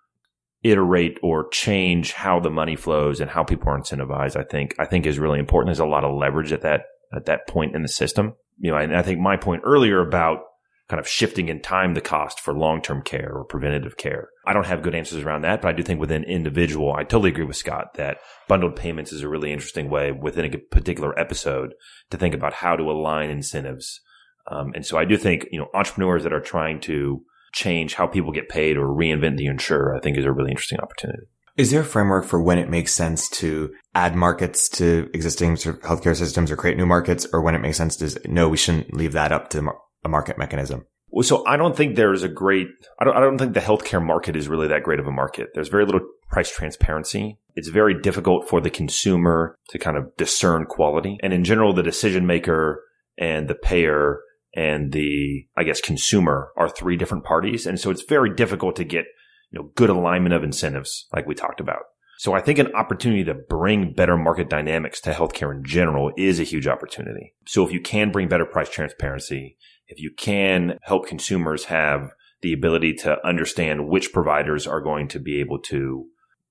[0.64, 4.86] iterate or change how the money flows and how people are incentivized, I think, I
[4.86, 5.68] think is really important.
[5.68, 6.82] There's a lot of leverage at that,
[7.16, 8.34] at that point in the system.
[8.58, 10.40] You know, and I think my point earlier about
[10.88, 14.30] kind of shifting in time the cost for long-term care or preventative care.
[14.46, 17.32] I don't have good answers around that, but I do think within individual, I totally
[17.32, 18.18] agree with Scott that
[18.48, 21.74] bundled payments is a really interesting way within a particular episode
[22.12, 24.00] to think about how to align incentives.
[24.48, 28.06] Um, and so I do think, you know, entrepreneurs that are trying to change how
[28.06, 31.24] people get paid or reinvent the insurer, I think is a really interesting opportunity.
[31.58, 35.78] Is there a framework for when it makes sense to add markets to existing sort
[35.78, 38.58] of healthcare systems or create new markets or when it makes sense to no, we
[38.58, 39.62] shouldn't leave that up to
[40.06, 40.86] a market mechanism?
[41.10, 42.68] Well, so I don't think there's a great,
[43.00, 45.50] I don't, I don't think the healthcare market is really that great of a market.
[45.54, 47.40] There's very little price transparency.
[47.56, 51.18] It's very difficult for the consumer to kind of discern quality.
[51.24, 52.84] And in general, the decision maker
[53.18, 54.20] and the payer
[54.56, 57.66] and the, I guess, consumer are three different parties.
[57.66, 59.06] And so it's very difficult to get,
[59.52, 61.84] you know, good alignment of incentives like we talked about.
[62.18, 66.40] So I think an opportunity to bring better market dynamics to healthcare in general is
[66.40, 67.34] a huge opportunity.
[67.46, 72.54] So if you can bring better price transparency, if you can help consumers have the
[72.54, 76.06] ability to understand which providers are going to be able to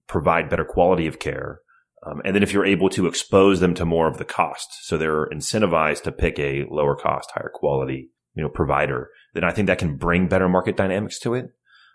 [0.07, 1.61] provide better quality of care,
[2.07, 4.99] um, and then if you're able to expose them to more of the cost, so
[4.99, 9.67] they're incentivized to pick a lower cost, higher quality, you know, provider, then I think
[9.69, 11.47] that can bring better market dynamics to it.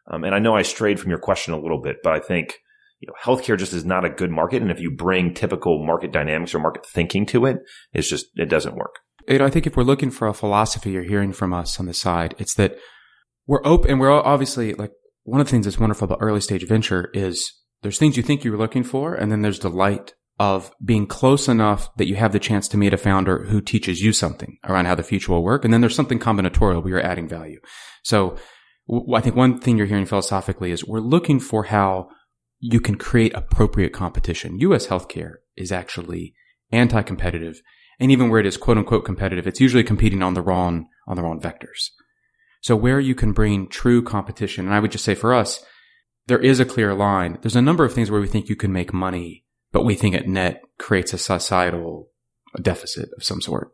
[0.08, 2.60] Um, and I know I strayed from your question a little bit, but I think
[3.00, 4.62] you know, healthcare just is not a good market.
[4.62, 7.58] And if you bring typical market dynamics or market thinking to it,
[7.94, 8.96] it's just, it doesn't work.
[9.28, 11.86] You know, I think if we're looking for a philosophy you're hearing from us on
[11.86, 12.78] the side, it's that
[13.48, 14.92] we're open and we're obviously like
[15.24, 18.44] one of the things that's wonderful about early stage venture is there's things you think
[18.44, 19.14] you're looking for.
[19.14, 22.94] And then there's delight of being close enough that you have the chance to meet
[22.94, 25.66] a founder who teaches you something around how the future will work.
[25.66, 27.60] And then there's something combinatorial where you're adding value.
[28.04, 28.38] So
[29.14, 32.10] I think one thing you're hearing philosophically is we're looking for how
[32.60, 34.60] you can create appropriate competition.
[34.60, 36.34] US healthcare is actually
[36.72, 37.62] anti-competitive.
[38.00, 41.16] And even where it is quote unquote competitive, it's usually competing on the wrong, on
[41.16, 41.90] the wrong vectors.
[42.62, 45.64] So where you can bring true competition, and I would just say for us,
[46.28, 47.40] there is a clear line.
[47.42, 50.16] There's a number of things where we think you can make money, but we think
[50.16, 52.10] at net creates a societal
[52.62, 53.72] deficit of some sort.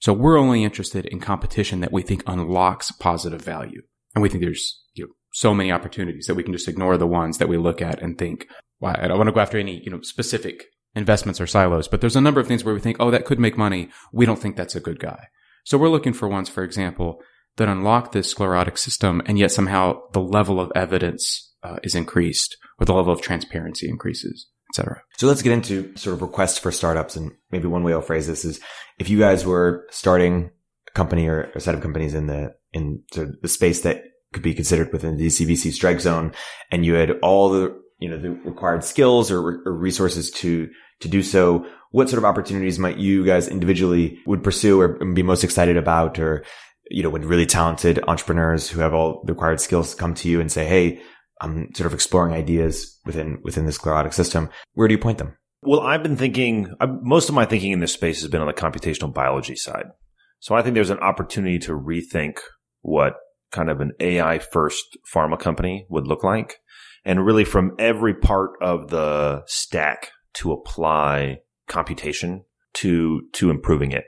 [0.00, 3.82] So we're only interested in competition that we think unlocks positive value.
[4.14, 7.06] And we think there's you know, so many opportunities that we can just ignore the
[7.06, 8.46] ones that we look at and think,
[8.80, 10.64] well, I don't want to go after any, you know, specific
[10.94, 13.38] investments or silos, but there's a number of things where we think, oh, that could
[13.38, 13.90] make money.
[14.12, 15.28] We don't think that's a good guy.
[15.64, 17.20] So we're looking for ones, for example,
[17.56, 22.56] that unlock this sclerotic system and yet somehow the level of evidence uh, is increased
[22.78, 25.02] or the level of transparency increases, etc.
[25.18, 27.16] So let's get into sort of requests for startups.
[27.16, 28.60] And maybe one way I'll phrase this is
[28.98, 30.50] if you guys were starting
[30.88, 34.04] a company or a set of companies in the, in sort of the space that
[34.32, 36.32] could be considered within the DCVC strike zone
[36.70, 40.68] and you had all the, you know, the required skills or, or resources to,
[41.00, 45.22] to do so, what sort of opportunities might you guys individually would pursue or be
[45.22, 46.44] most excited about or,
[46.90, 50.40] you know, when really talented entrepreneurs who have all the required skills come to you
[50.40, 51.00] and say, Hey,
[51.40, 54.50] I'm sort of exploring ideas within, within this sclerotic system.
[54.74, 55.36] Where do you point them?
[55.62, 58.52] Well, I've been thinking, most of my thinking in this space has been on the
[58.52, 59.86] computational biology side.
[60.40, 62.38] So I think there's an opportunity to rethink
[62.82, 63.14] what
[63.50, 66.60] kind of an AI first pharma company would look like.
[67.04, 74.04] And really from every part of the stack to apply computation to, to improving it.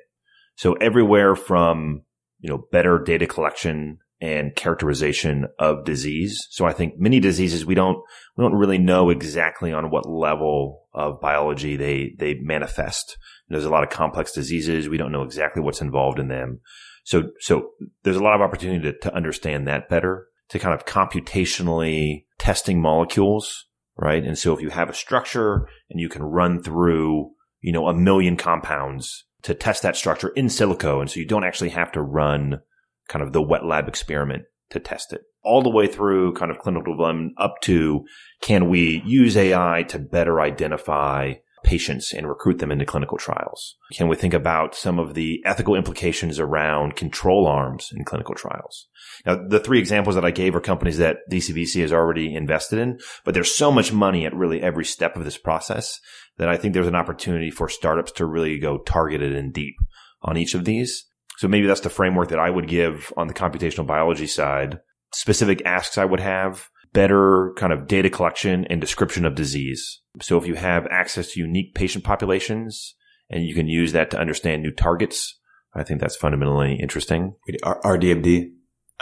[0.56, 2.02] So everywhere from,
[2.40, 6.46] you know, better data collection and characterization of disease.
[6.50, 7.98] So I think many diseases we don't,
[8.36, 13.16] we don't really know exactly on what level of biology they, they manifest.
[13.48, 14.88] There's a lot of complex diseases.
[14.88, 16.60] We don't know exactly what's involved in them.
[17.04, 17.70] So, so
[18.02, 22.80] there's a lot of opportunity to, to understand that better, to kind of computationally testing
[22.80, 24.24] molecules, right?
[24.24, 27.94] And so if you have a structure and you can run through, you know, a
[27.94, 31.00] million compounds to test that structure in silico.
[31.00, 32.60] And so you don't actually have to run
[33.08, 36.58] kind of the wet lab experiment to test it all the way through kind of
[36.58, 38.04] clinical development up to
[38.40, 43.76] can we use AI to better identify patients and recruit them into clinical trials?
[43.92, 48.88] Can we think about some of the ethical implications around control arms in clinical trials?
[49.26, 52.98] Now, the three examples that I gave are companies that DCVC has already invested in,
[53.24, 56.00] but there's so much money at really every step of this process
[56.38, 59.76] that I think there's an opportunity for startups to really go targeted and deep
[60.22, 61.06] on each of these.
[61.38, 64.80] So maybe that's the framework that I would give on the computational biology side.
[65.12, 70.00] Specific asks I would have better kind of data collection and description of disease.
[70.20, 72.94] So if you have access to unique patient populations
[73.28, 75.38] and you can use that to understand new targets,
[75.74, 77.34] I think that's fundamentally interesting.
[77.62, 78.52] RDMD.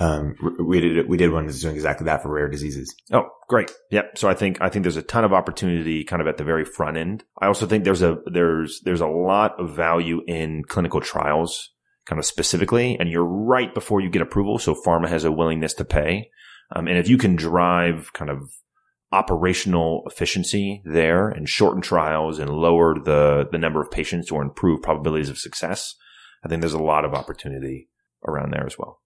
[0.01, 2.95] Um, we did we did one that's doing exactly that for rare diseases.
[3.13, 3.73] Oh, great!
[3.91, 4.17] Yep.
[4.17, 6.65] So I think I think there's a ton of opportunity kind of at the very
[6.65, 7.25] front end.
[7.41, 11.73] I also think there's a there's there's a lot of value in clinical trials,
[12.07, 15.75] kind of specifically, and you're right before you get approval, so pharma has a willingness
[15.75, 16.31] to pay.
[16.75, 18.51] Um, and if you can drive kind of
[19.11, 24.83] operational efficiency there and shorten trials and lower the, the number of patients or improve
[24.83, 25.95] probabilities of success,
[26.45, 27.89] I think there's a lot of opportunity
[28.27, 29.01] around there as well.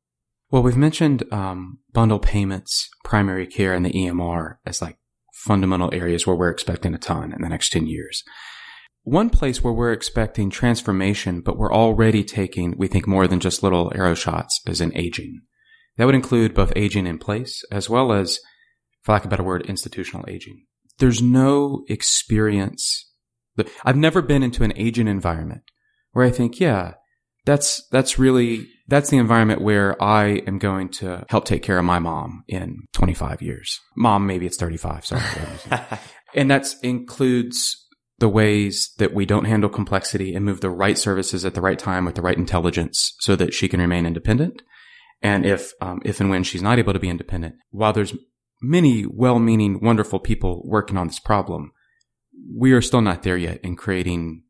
[0.51, 4.99] Well, we've mentioned um, bundle payments, primary care, and the EMR as like
[5.33, 8.23] fundamental areas where we're expecting a ton in the next 10 years.
[9.05, 13.63] One place where we're expecting transformation, but we're already taking, we think, more than just
[13.63, 15.41] little arrow shots is in aging.
[15.97, 18.39] That would include both aging in place as well as,
[19.03, 20.65] for lack of a better word, institutional aging.
[20.99, 23.11] There's no experience.
[23.85, 25.63] I've never been into an aging environment
[26.13, 26.95] where I think, yeah,
[27.45, 31.85] that's that's really that's the environment where I am going to help take care of
[31.85, 33.81] my mom in 25 years.
[33.97, 35.07] Mom, maybe it's 35.
[35.07, 35.23] Sorry.
[36.35, 37.83] and that includes
[38.19, 41.79] the ways that we don't handle complexity and move the right services at the right
[41.79, 44.63] time with the right intelligence so that she can remain independent.
[45.23, 48.15] And if, um, if and when she's not able to be independent, while there's
[48.61, 51.73] many well-meaning, wonderful people working on this problem,
[52.57, 54.43] we are still not there yet in creating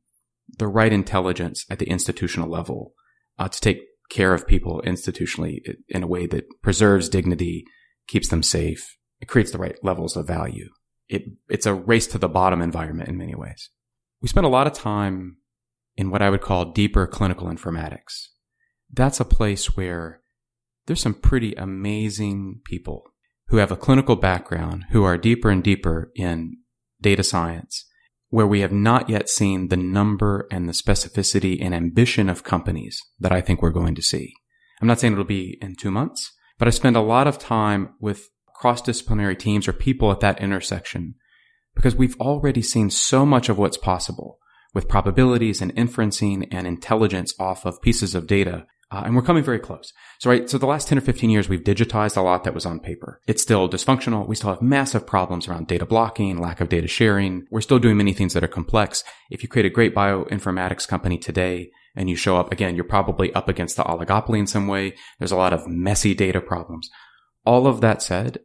[0.59, 2.95] the right intelligence at the institutional level
[3.39, 5.59] uh, to take care of people institutionally
[5.89, 7.65] in a way that preserves dignity,
[8.07, 10.69] keeps them safe, it creates the right levels of value.
[11.09, 13.71] It, it's a race to the bottom environment in many ways.
[14.21, 15.37] We spend a lot of time
[15.97, 18.29] in what I would call deeper clinical informatics.
[18.91, 20.22] That's a place where
[20.87, 23.13] there's some pretty amazing people
[23.49, 26.57] who have a clinical background, who are deeper and deeper in
[27.01, 27.87] data science,
[28.29, 33.01] where we have not yet seen the number and the specificity and ambition of companies
[33.21, 34.33] that I think we're going to see.
[34.81, 37.95] I'm not saying it'll be in two months, but I spend a lot of time
[38.01, 41.15] with cross-disciplinary teams or people at that intersection
[41.75, 44.39] because we've already seen so much of what's possible
[44.75, 49.43] with probabilities and inferencing and intelligence off of pieces of data uh, and we're coming
[49.43, 49.93] very close.
[50.19, 50.49] So, right.
[50.51, 53.21] So the last 10 or 15 years, we've digitized a lot that was on paper.
[53.27, 54.29] It's still dysfunctional.
[54.29, 57.47] We still have massive problems around data blocking, lack of data sharing.
[57.51, 59.03] We're still doing many things that are complex.
[59.31, 63.33] If you create a great bioinformatics company today and you show up again, you're probably
[63.33, 64.95] up against the oligopoly in some way.
[65.19, 66.91] There's a lot of messy data problems.
[67.47, 68.41] All of that said,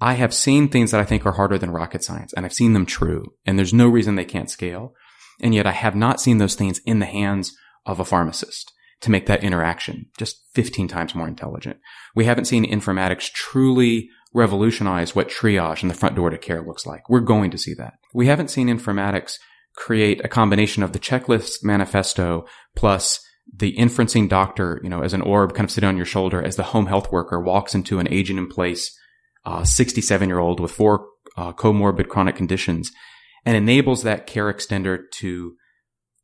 [0.00, 2.72] I have seen things that I think are harder than rocket science and I've seen
[2.72, 4.94] them true and there's no reason they can't scale.
[5.42, 7.52] And yet I have not seen those things in the hands
[7.84, 11.78] of a pharmacist to make that interaction just 15 times more intelligent.
[12.14, 16.86] We haven't seen informatics truly revolutionize what triage and the front door to care looks
[16.86, 17.08] like.
[17.08, 17.94] We're going to see that.
[18.14, 19.38] We haven't seen informatics
[19.76, 23.20] create a combination of the checklist manifesto plus
[23.52, 26.56] the inferencing doctor, you know, as an orb kind of sitting on your shoulder as
[26.56, 28.96] the home health worker walks into an aging in place,
[29.44, 32.92] uh, 67 year old with four uh, comorbid chronic conditions
[33.44, 35.54] and enables that care extender to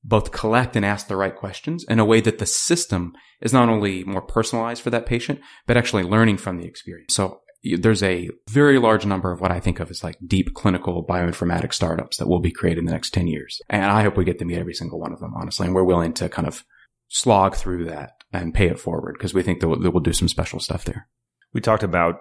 [0.07, 3.69] both collect and ask the right questions in a way that the system is not
[3.69, 7.13] only more personalized for that patient, but actually learning from the experience.
[7.13, 11.05] So there's a very large number of what I think of as like deep clinical
[11.05, 13.61] bioinformatics startups that will be created in the next 10 years.
[13.69, 15.67] And I hope we get to meet every single one of them, honestly.
[15.67, 16.65] And we're willing to kind of
[17.09, 20.13] slog through that and pay it forward because we think that we'll, that we'll do
[20.13, 21.09] some special stuff there.
[21.53, 22.21] We talked about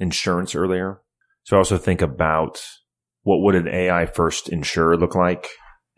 [0.00, 1.00] insurance earlier.
[1.44, 2.60] So I also think about
[3.22, 5.46] what would an AI first insurer look like?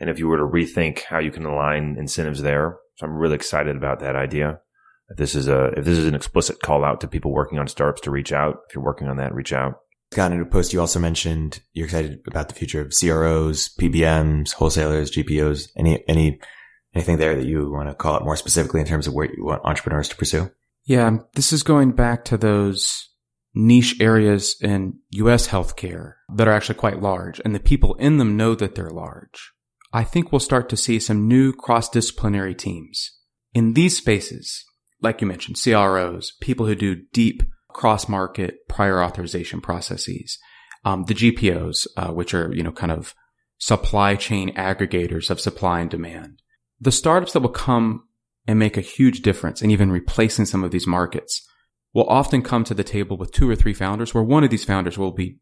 [0.02, 3.36] And if you were to rethink how you can align incentives there, so I'm really
[3.36, 4.58] excited about that idea.
[5.08, 7.68] If this is a, if this is an explicit call out to people working on
[7.68, 9.74] startups to reach out, if you're working on that, reach out.
[10.12, 14.54] Scott, in a post, you also mentioned you're excited about the future of CROs, PBMs,
[14.54, 15.68] wholesalers, GPOs.
[15.76, 16.40] Any, any,
[16.96, 19.44] anything there that you want to call out more specifically in terms of where you
[19.44, 20.50] want entrepreneurs to pursue?
[20.84, 23.08] Yeah, this is going back to those
[23.54, 28.36] niche areas in US healthcare that are actually quite large and the people in them
[28.36, 29.52] know that they're large.
[29.92, 33.10] I think we'll start to see some new cross-disciplinary teams.
[33.52, 34.64] In these spaces,
[35.02, 40.38] like you mentioned, CROs, people who do deep cross-market prior authorization processes,
[40.84, 43.14] um, the GPOs, uh, which are, you know, kind of
[43.58, 46.40] supply chain aggregators of supply and demand.
[46.80, 48.08] The startups that will come
[48.46, 51.46] and make a huge difference and even replacing some of these markets
[51.92, 54.64] will often come to the table with two or three founders where one of these
[54.64, 55.38] founders will be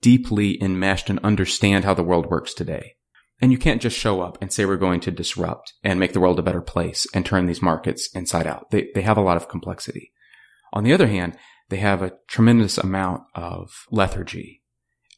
[0.00, 2.96] deeply enmeshed and understand how the world works today.
[3.40, 6.20] And you can't just show up and say we're going to disrupt and make the
[6.20, 8.70] world a better place and turn these markets inside out.
[8.70, 10.12] They, they have a lot of complexity.
[10.72, 11.36] On the other hand,
[11.68, 14.62] they have a tremendous amount of lethargy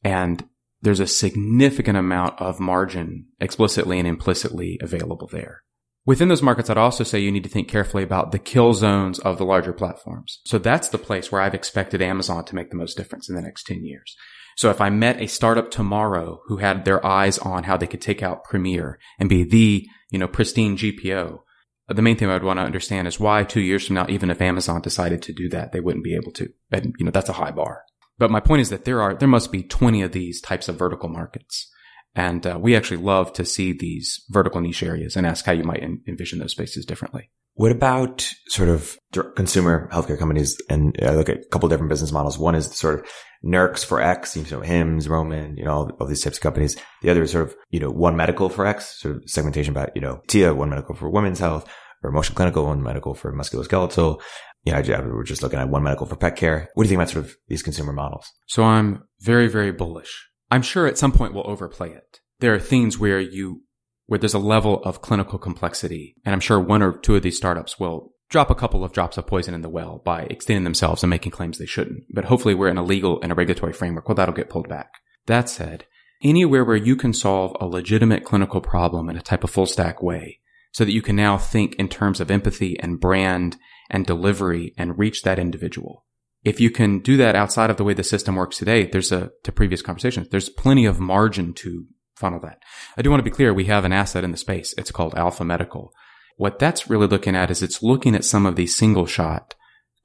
[0.02, 0.48] and
[0.80, 5.62] there's a significant amount of margin explicitly and implicitly available there.
[6.06, 9.18] Within those markets, I'd also say you need to think carefully about the kill zones
[9.18, 10.40] of the larger platforms.
[10.46, 13.42] So that's the place where I've expected Amazon to make the most difference in the
[13.42, 14.16] next 10 years.
[14.58, 18.00] So if I met a startup tomorrow who had their eyes on how they could
[18.00, 21.38] take out Premier and be the, you know, pristine GPO,
[21.86, 24.30] the main thing I would want to understand is why two years from now, even
[24.30, 26.52] if Amazon decided to do that, they wouldn't be able to.
[26.72, 27.84] And, you know, that's a high bar.
[28.18, 30.76] But my point is that there are, there must be 20 of these types of
[30.76, 31.70] vertical markets.
[32.16, 35.62] And uh, we actually love to see these vertical niche areas and ask how you
[35.62, 37.30] might envision those spaces differently.
[37.58, 38.96] What about sort of
[39.34, 40.56] consumer healthcare companies?
[40.70, 42.38] And I look at a couple different business models.
[42.38, 43.06] One is sort of
[43.44, 46.76] Nurx for X, you know, Hims, Roman, you know, all, all, these types of companies.
[47.02, 49.90] The other is sort of, you know, One Medical for X, sort of segmentation about,
[49.96, 51.68] you know, TIA, One Medical for women's health,
[52.04, 54.20] or Motion Clinical, One Medical for musculoskeletal.
[54.62, 56.68] You know, we're just looking at One Medical for pet care.
[56.74, 58.30] What do you think about sort of these consumer models?
[58.46, 60.28] So I'm very, very bullish.
[60.52, 62.20] I'm sure at some point we'll overplay it.
[62.38, 63.62] There are things where you
[64.08, 66.16] where there's a level of clinical complexity.
[66.24, 69.18] And I'm sure one or two of these startups will drop a couple of drops
[69.18, 72.04] of poison in the well by extending themselves and making claims they shouldn't.
[72.10, 74.08] But hopefully we're in a legal and a regulatory framework.
[74.08, 74.94] Well, that'll get pulled back.
[75.26, 75.84] That said,
[76.22, 80.02] anywhere where you can solve a legitimate clinical problem in a type of full stack
[80.02, 80.40] way
[80.72, 83.58] so that you can now think in terms of empathy and brand
[83.90, 86.06] and delivery and reach that individual.
[86.44, 89.32] If you can do that outside of the way the system works today, there's a,
[89.44, 91.86] to previous conversations, there's plenty of margin to
[92.18, 92.58] funnel that.
[92.96, 93.54] I do want to be clear.
[93.54, 94.74] We have an asset in the space.
[94.76, 95.92] It's called Alpha Medical.
[96.36, 99.54] What that's really looking at is it's looking at some of these single shot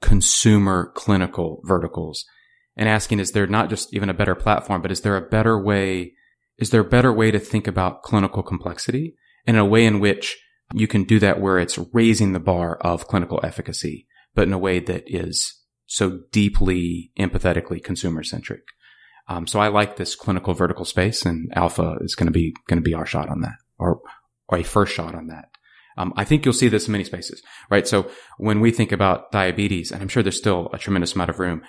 [0.00, 2.24] consumer clinical verticals
[2.76, 5.60] and asking, is there not just even a better platform, but is there a better
[5.60, 6.12] way?
[6.58, 9.14] Is there a better way to think about clinical complexity
[9.46, 10.36] and a way in which
[10.72, 14.58] you can do that where it's raising the bar of clinical efficacy, but in a
[14.58, 18.62] way that is so deeply empathetically consumer centric.
[19.28, 22.82] Um, so I like this clinical vertical space and alpha is going to be, going
[22.82, 24.00] to be our shot on that or,
[24.48, 25.48] or a first shot on that.
[25.96, 27.86] Um, I think you'll see this in many spaces, right?
[27.86, 31.38] So when we think about diabetes, and I'm sure there's still a tremendous amount of
[31.38, 31.62] room,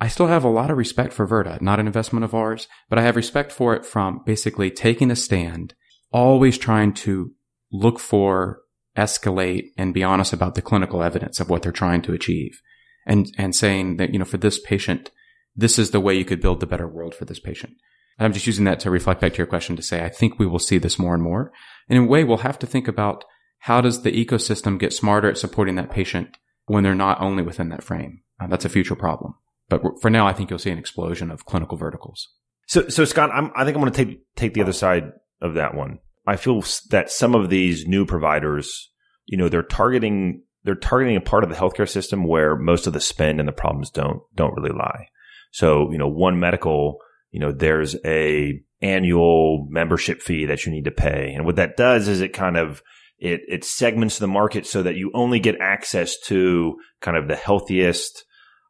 [0.00, 2.98] I still have a lot of respect for Virta, not an investment of ours, but
[2.98, 5.74] I have respect for it from basically taking a stand,
[6.12, 7.32] always trying to
[7.72, 8.60] look for,
[8.96, 12.60] escalate, and be honest about the clinical evidence of what they're trying to achieve.
[13.06, 15.10] And, and saying that, you know, for this patient,
[15.56, 17.74] this is the way you could build the better world for this patient.
[18.18, 20.38] And I'm just using that to reflect back to your question to say, I think
[20.38, 21.52] we will see this more and more.
[21.88, 23.24] And in a way, we'll have to think about
[23.60, 26.36] how does the ecosystem get smarter at supporting that patient
[26.66, 28.20] when they're not only within that frame?
[28.40, 29.34] Uh, that's a future problem.
[29.68, 32.28] But for now, I think you'll see an explosion of clinical verticals.
[32.66, 35.54] So, so Scott, I'm, I think I'm going to take take the other side of
[35.54, 35.98] that one.
[36.26, 38.90] I feel that some of these new providers,
[39.26, 42.94] you know, they're targeting they're targeting a part of the healthcare system where most of
[42.94, 45.08] the spend and the problems don't don't really lie.
[45.54, 46.98] So, you know, one medical,
[47.30, 51.76] you know, there's a annual membership fee that you need to pay, and what that
[51.76, 52.82] does is it kind of
[53.20, 57.36] it it segments the market so that you only get access to kind of the
[57.36, 58.24] healthiest,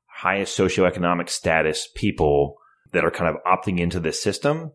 [0.06, 2.56] highest socioeconomic status people
[2.92, 4.70] that are kind of opting into this system.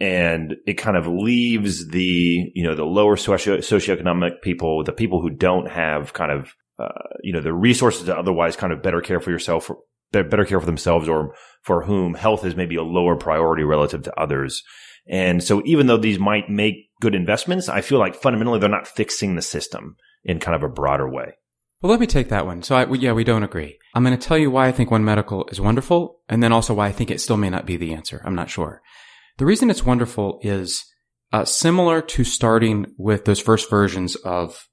[0.00, 5.20] And it kind of leaves the you know the lower socio- socioeconomic people, the people
[5.20, 6.88] who don't have kind of uh,
[7.22, 9.70] you know the resources to otherwise kind of better care for yourself,
[10.22, 14.20] better care for themselves, or for whom health is maybe a lower priority relative to
[14.20, 14.62] others.
[15.08, 18.88] And so, even though these might make good investments, I feel like fundamentally they're not
[18.88, 21.34] fixing the system in kind of a broader way.
[21.80, 22.62] Well, let me take that one.
[22.62, 23.78] So, I, yeah, we don't agree.
[23.94, 26.74] I'm going to tell you why I think One Medical is wonderful, and then also
[26.74, 28.22] why I think it still may not be the answer.
[28.24, 28.82] I'm not sure.
[29.38, 30.84] The reason it's wonderful is
[31.32, 34.68] uh, similar to starting with those first versions of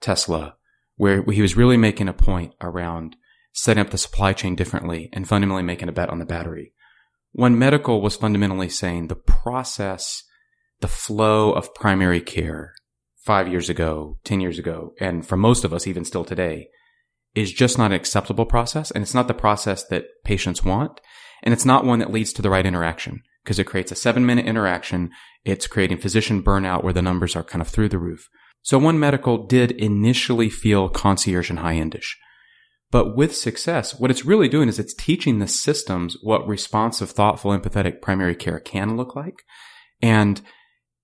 [0.00, 0.54] Tesla,
[0.96, 3.16] where he was really making a point around
[3.56, 6.72] setting up the supply chain differently and fundamentally making a bet on the battery.
[7.32, 10.22] One medical was fundamentally saying the process,
[10.80, 12.74] the flow of primary care
[13.24, 16.68] five years ago, 10 years ago, and for most of us, even still today,
[17.34, 18.90] is just not an acceptable process.
[18.90, 21.00] And it's not the process that patients want.
[21.42, 24.26] And it's not one that leads to the right interaction because it creates a seven
[24.26, 25.10] minute interaction.
[25.44, 28.28] It's creating physician burnout where the numbers are kind of through the roof.
[28.62, 32.16] So one medical did initially feel concierge and high endish.
[32.90, 37.50] But with success, what it's really doing is it's teaching the systems what responsive, thoughtful,
[37.50, 39.42] empathetic primary care can look like.
[40.00, 40.40] And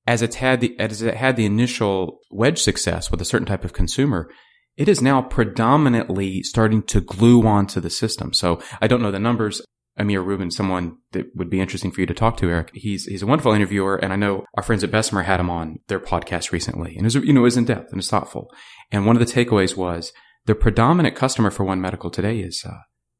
[0.07, 3.65] as it's had the, as it had the initial wedge success with a certain type
[3.65, 4.31] of consumer,
[4.77, 8.33] it is now predominantly starting to glue onto the system.
[8.33, 9.61] So I don't know the numbers.
[9.99, 12.71] Amir Rubin, someone that would be interesting for you to talk to, Erik.
[12.73, 15.81] He's he's a wonderful interviewer, and I know our friends at Bessemer had him on
[15.89, 18.51] their podcast recently, and it was you know it was in depth and it's thoughtful.
[18.91, 20.11] And one of the takeaways was
[20.47, 22.79] the predominant customer for One Medical today is uh,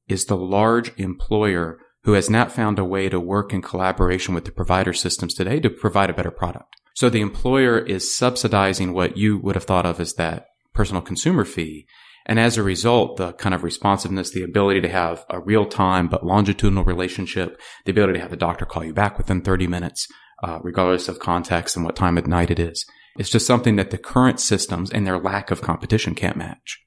[0.09, 4.45] is the large employer who has not found a way to work in collaboration with
[4.45, 6.75] the provider systems today to provide a better product.
[6.95, 11.45] So the employer is subsidizing what you would have thought of as that personal consumer
[11.45, 11.87] fee
[12.27, 16.09] and as a result, the kind of responsiveness, the ability to have a real time
[16.09, 20.07] but longitudinal relationship, the ability to have the doctor call you back within 30 minutes,
[20.43, 22.87] uh, regardless of context and what time of night it is.
[23.19, 26.79] It's just something that the current systems and their lack of competition can't match.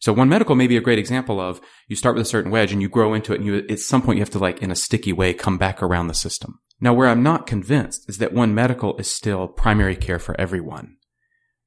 [0.00, 2.72] So one medical may be a great example of you start with a certain wedge
[2.72, 4.70] and you grow into it and you, at some point you have to like in
[4.70, 6.60] a sticky way come back around the system.
[6.80, 10.96] Now where I'm not convinced is that one medical is still primary care for everyone.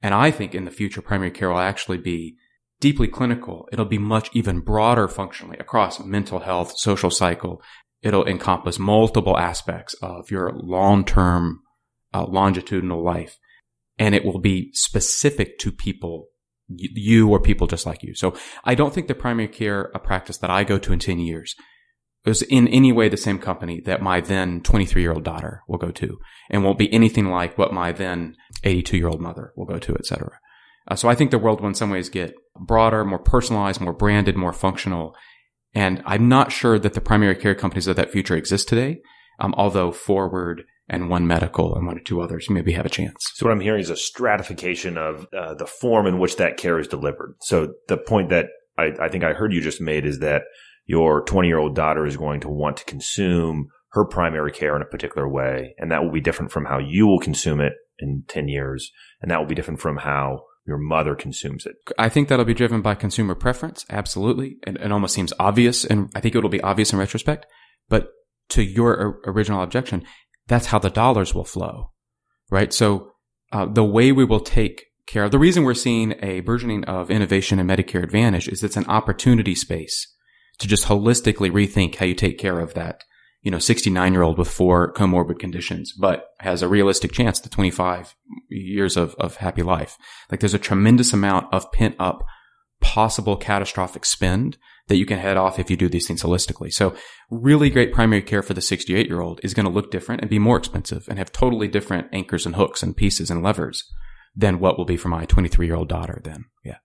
[0.02, 2.38] And I think in the future primary care will actually be
[2.80, 3.68] deeply clinical.
[3.72, 7.62] It'll be much even broader functionally across mental health, social cycle.
[8.02, 11.60] It'll encompass multiple aspects of your long-term,
[12.14, 13.38] uh, longitudinal life.
[14.00, 16.30] And it will be specific to people,
[16.76, 18.16] you or people just like you.
[18.16, 21.20] So I don't think the primary care a practice that I go to in 10
[21.20, 21.56] years
[22.26, 25.78] is in any way the same company that my then 23 year old daughter will
[25.78, 26.20] go to
[26.50, 29.96] and won't be anything like what my then 82 year old mother will go to,
[29.96, 30.38] et cetera.
[30.88, 33.94] Uh, so I think the world will in some ways get broader, more personalized, more
[33.94, 35.16] branded, more functional.
[35.74, 39.02] And I'm not sure that the primary care companies of that future exist today.
[39.40, 43.16] Um, although Forward and One Medical and one or two others maybe have a chance.
[43.36, 46.78] So what I'm hearing is a stratification of uh, the form in which that care
[46.78, 47.36] is delivered.
[47.42, 50.44] So the point that I, I think I heard you just made is that
[50.86, 54.82] your 20 year old daughter is going to want to consume her primary care in
[54.82, 55.76] a particular way.
[55.78, 58.92] And that will be different from how you will consume it in 10 years.
[59.22, 61.76] And that will be different from how your mother consumes it.
[61.98, 63.86] I think that'll be driven by consumer preference.
[63.90, 64.58] Absolutely.
[64.64, 65.86] And it almost seems obvious.
[65.86, 67.46] And I think it'll be obvious in retrospect.
[67.90, 68.10] But
[68.50, 70.04] to your original objection,
[70.52, 71.92] that's how the dollars will flow.
[72.50, 72.74] Right.
[72.74, 73.14] So
[73.54, 77.10] uh, the way we will take care of the reason we're seeing a burgeoning of
[77.10, 80.14] innovation in Medicare Advantage is it's an opportunity space
[80.60, 83.04] to just holistically rethink how you take care of that,
[83.42, 87.50] you know, 69 year old with four comorbid conditions, but has a realistic chance to
[87.50, 88.14] 25
[88.50, 89.98] years of, of happy life.
[90.30, 92.26] Like there's a tremendous amount of pent up
[92.82, 94.58] possible catastrophic spend
[94.88, 96.72] that you can head off if you do these things holistically.
[96.72, 96.96] So
[97.30, 100.30] really great primary care for the 68 year old is going to look different and
[100.30, 103.84] be more expensive and have totally different anchors and hooks and pieces and levers
[104.36, 106.46] than what will be for my 23 year old daughter then.
[106.64, 106.78] Yeah.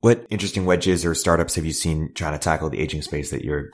[0.00, 3.44] What interesting wedges or startups have you seen trying to tackle the aging space that
[3.44, 3.70] you're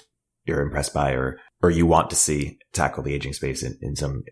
[0.47, 3.97] you're impressed by, or or you want to see tackle the aging space in, in
[3.97, 4.25] some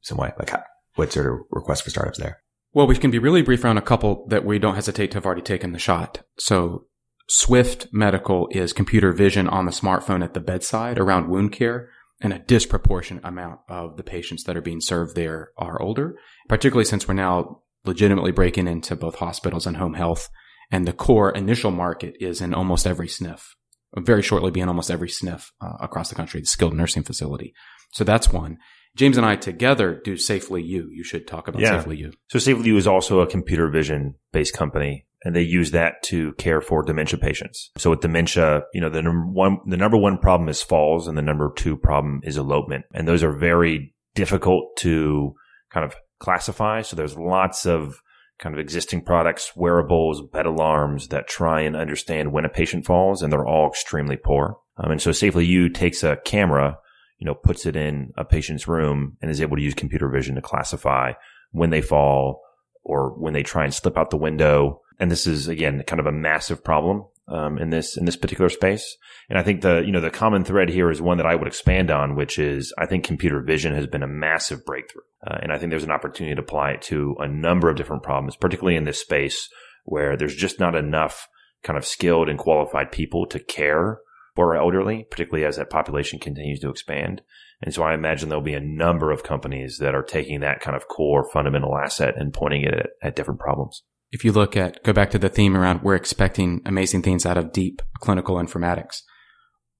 [0.00, 0.32] some way?
[0.38, 0.62] Like, how,
[0.94, 2.42] what sort of requests for startups there?
[2.72, 5.26] Well, we can be really brief around a couple that we don't hesitate to have
[5.26, 6.22] already taken the shot.
[6.38, 6.86] So,
[7.28, 12.32] Swift Medical is computer vision on the smartphone at the bedside around wound care, and
[12.32, 16.16] a disproportionate amount of the patients that are being served there are older,
[16.48, 20.28] particularly since we're now legitimately breaking into both hospitals and home health
[20.70, 23.54] and the core initial market is in almost every sniff,
[23.96, 27.54] Very shortly be in almost every sniff uh, across the country, the skilled nursing facility.
[27.92, 28.58] So that's one.
[28.96, 30.88] James and I together do Safely You.
[30.92, 31.78] You should talk about yeah.
[31.78, 32.12] Safely You.
[32.28, 36.32] So Safely You is also a computer vision based company and they use that to
[36.34, 37.70] care for dementia patients.
[37.76, 41.18] So with dementia, you know, the number one, the number one problem is falls and
[41.18, 42.84] the number two problem is elopement.
[42.94, 45.34] And those are very difficult to
[45.70, 46.82] kind of classify.
[46.82, 48.00] So there's lots of
[48.38, 53.20] kind of existing products, wearables, bed alarms that try and understand when a patient falls,
[53.20, 54.58] and they're all extremely poor.
[54.76, 56.78] Um, and so Safely You takes a camera,
[57.18, 60.36] you know, puts it in a patient's room and is able to use computer vision
[60.36, 61.12] to classify
[61.50, 62.40] when they fall
[62.84, 64.80] or when they try and slip out the window.
[65.00, 68.48] And this is again kind of a massive problem um, in this in this particular
[68.48, 68.96] space.
[69.28, 71.46] And I think the you know the common thread here is one that I would
[71.46, 75.52] expand on, which is I think computer vision has been a massive breakthrough, uh, and
[75.52, 78.76] I think there's an opportunity to apply it to a number of different problems, particularly
[78.76, 79.48] in this space
[79.84, 81.28] where there's just not enough
[81.62, 83.98] kind of skilled and qualified people to care
[84.34, 87.22] for our elderly, particularly as that population continues to expand.
[87.60, 90.76] And so I imagine there'll be a number of companies that are taking that kind
[90.76, 94.82] of core fundamental asset and pointing it at, at different problems if you look at,
[94.82, 99.02] go back to the theme around we're expecting amazing things out of deep clinical informatics.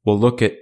[0.04, 0.54] We'll look at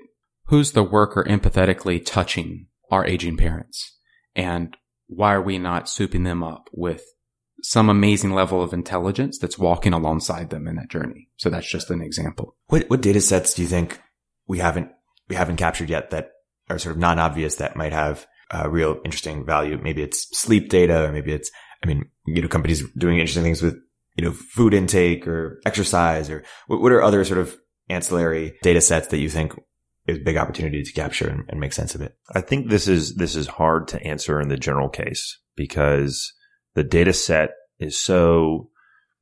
[0.46, 3.98] who's the worker empathetically touching our aging parents
[4.34, 4.76] and
[5.08, 7.04] why are we not souping them up with
[7.62, 11.28] some amazing level of intelligence that's walking alongside them in that journey.
[11.36, 12.54] So that's just an example.
[12.66, 14.00] What, what data sets do you think
[14.46, 14.90] we haven't,
[15.28, 16.30] we haven't captured yet that
[16.68, 19.78] are sort of non-obvious that might have a real interesting value?
[19.78, 21.50] Maybe it's sleep data or maybe it's
[21.82, 23.76] I mean, you know, companies doing interesting things with,
[24.16, 27.56] you know, food intake or exercise or what are other sort of
[27.88, 29.52] ancillary data sets that you think
[30.06, 32.16] is big opportunity to capture and, and make sense of it?
[32.34, 36.32] I think this is, this is hard to answer in the general case because
[36.74, 38.70] the data set is so,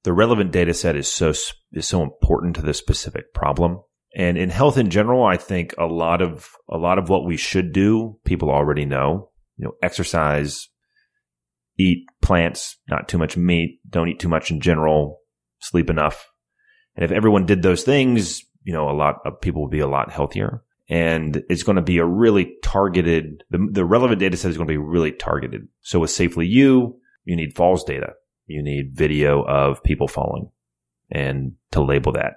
[0.04, 1.32] the relevant data set is so,
[1.72, 3.80] is so important to the specific problem.
[4.16, 7.36] And in health in general, I think a lot of, a lot of what we
[7.36, 10.68] should do, people already know, you know, exercise,
[11.78, 15.20] eat plants, not too much meat, don't eat too much in general,
[15.58, 16.30] sleep enough.
[16.96, 19.86] And if everyone did those things, you know, a lot of people would be a
[19.86, 20.62] lot healthier.
[20.88, 24.68] And it's going to be a really targeted, the, the relevant data set is going
[24.68, 25.66] to be really targeted.
[25.80, 28.12] So with Safely You, you need falls data.
[28.46, 30.50] You need video of people falling
[31.10, 32.34] and to label that.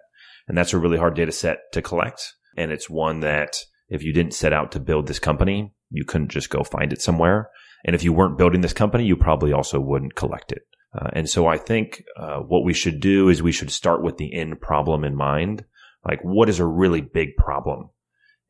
[0.48, 2.36] And that's a really hard data set to collect.
[2.56, 3.58] And it's one that
[3.90, 7.02] if you didn't set out to build this company, you couldn't just go find it
[7.02, 7.50] somewhere.
[7.86, 10.64] And if you weren't building this company, you probably also wouldn't collect it.
[10.98, 14.18] Uh, and so I think uh, what we should do is we should start with
[14.18, 15.66] the end problem in mind.
[16.06, 17.90] Like, what is a really big problem?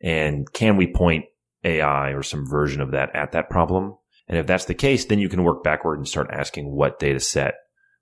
[0.01, 1.25] And can we point
[1.63, 3.95] AI or some version of that at that problem?
[4.27, 7.19] And if that's the case, then you can work backward and start asking what data
[7.19, 7.55] set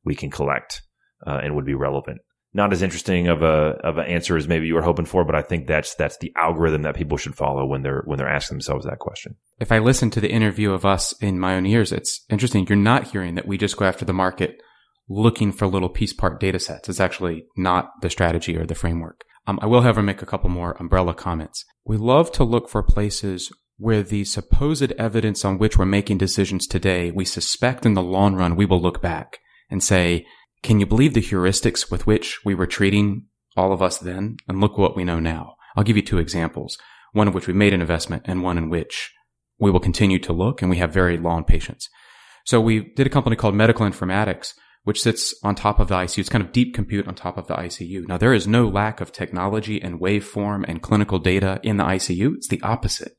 [0.03, 0.81] we can collect
[1.25, 2.19] uh, and would be relevant.
[2.55, 5.35] Not as interesting of a of an answer as maybe you were hoping for, but
[5.35, 8.55] I think that's that's the algorithm that people should follow when they're when they're asking
[8.55, 9.35] themselves that question.
[9.59, 12.65] If I listen to the interview of us in my own ears, it's interesting.
[12.67, 14.61] You're not hearing that we just go after the market
[15.09, 16.87] looking for little piece part data sets.
[16.87, 19.25] It's actually not the strategy or the framework.
[19.47, 21.65] Um, I will, however, make a couple more umbrella comments.
[21.83, 26.65] We love to look for places where the supposed evidence on which we're making decisions
[26.65, 29.39] today, we suspect in the long run we will look back
[29.69, 30.25] and say,
[30.65, 34.37] can you believe the heuristics with which we were treating all of us then?
[34.47, 35.55] And look what we know now.
[35.75, 36.77] I'll give you two examples,
[37.13, 39.11] one of which we made an investment and one in which
[39.59, 41.87] we will continue to look and we have very long patience.
[42.45, 44.53] So we did a company called Medical Informatics,
[44.83, 46.17] which sits on top of the ICU.
[46.17, 48.07] It's kind of deep compute on top of the ICU.
[48.07, 52.37] Now there is no lack of technology and waveform and clinical data in the ICU.
[52.37, 53.13] It's the opposite.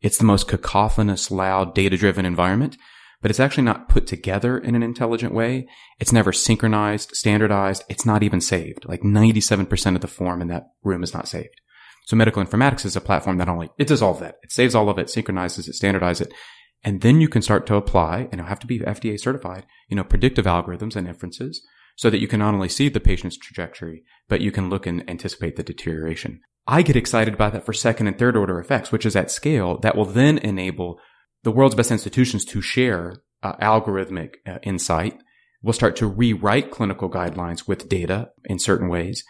[0.00, 2.78] It's the most cacophonous, loud, data driven environment,
[3.20, 5.66] but it's actually not put together in an intelligent way.
[5.98, 7.84] It's never synchronized, standardized.
[7.88, 8.86] It's not even saved.
[8.86, 11.60] Like 97% of the form in that room is not saved.
[12.06, 14.36] So medical informatics is a platform that only, it does all that.
[14.42, 16.34] It saves all of it, synchronizes it, standardizes it.
[16.82, 19.96] And then you can start to apply, and it'll have to be FDA certified, you
[19.96, 21.62] know, predictive algorithms and inferences
[21.96, 25.08] so that you can not only see the patient's trajectory, but you can look and
[25.08, 26.40] anticipate the deterioration.
[26.66, 29.78] I get excited about that for second and third order effects, which is at scale
[29.78, 30.98] that will then enable
[31.42, 35.20] the world's best institutions to share uh, algorithmic uh, insight.
[35.62, 39.24] We'll start to rewrite clinical guidelines with data in certain ways,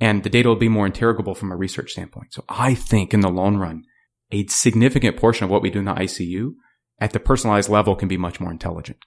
[0.00, 2.32] and the data will be more interrogable from a research standpoint.
[2.32, 3.84] So I think in the long run,
[4.30, 6.54] a significant portion of what we do in the ICU
[7.00, 8.98] at the personalized level can be much more intelligent.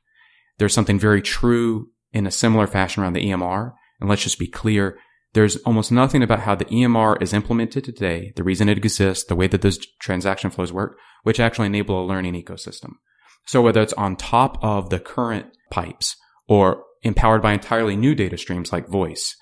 [0.58, 3.74] There's something very true in a similar fashion around the EMR.
[4.00, 4.98] And let's just be clear.
[5.34, 9.36] There's almost nothing about how the EMR is implemented today, the reason it exists, the
[9.36, 12.94] way that those transaction flows work, which actually enable a learning ecosystem.
[13.46, 16.16] So whether it's on top of the current pipes
[16.48, 19.36] or empowered by entirely new data streams like voice,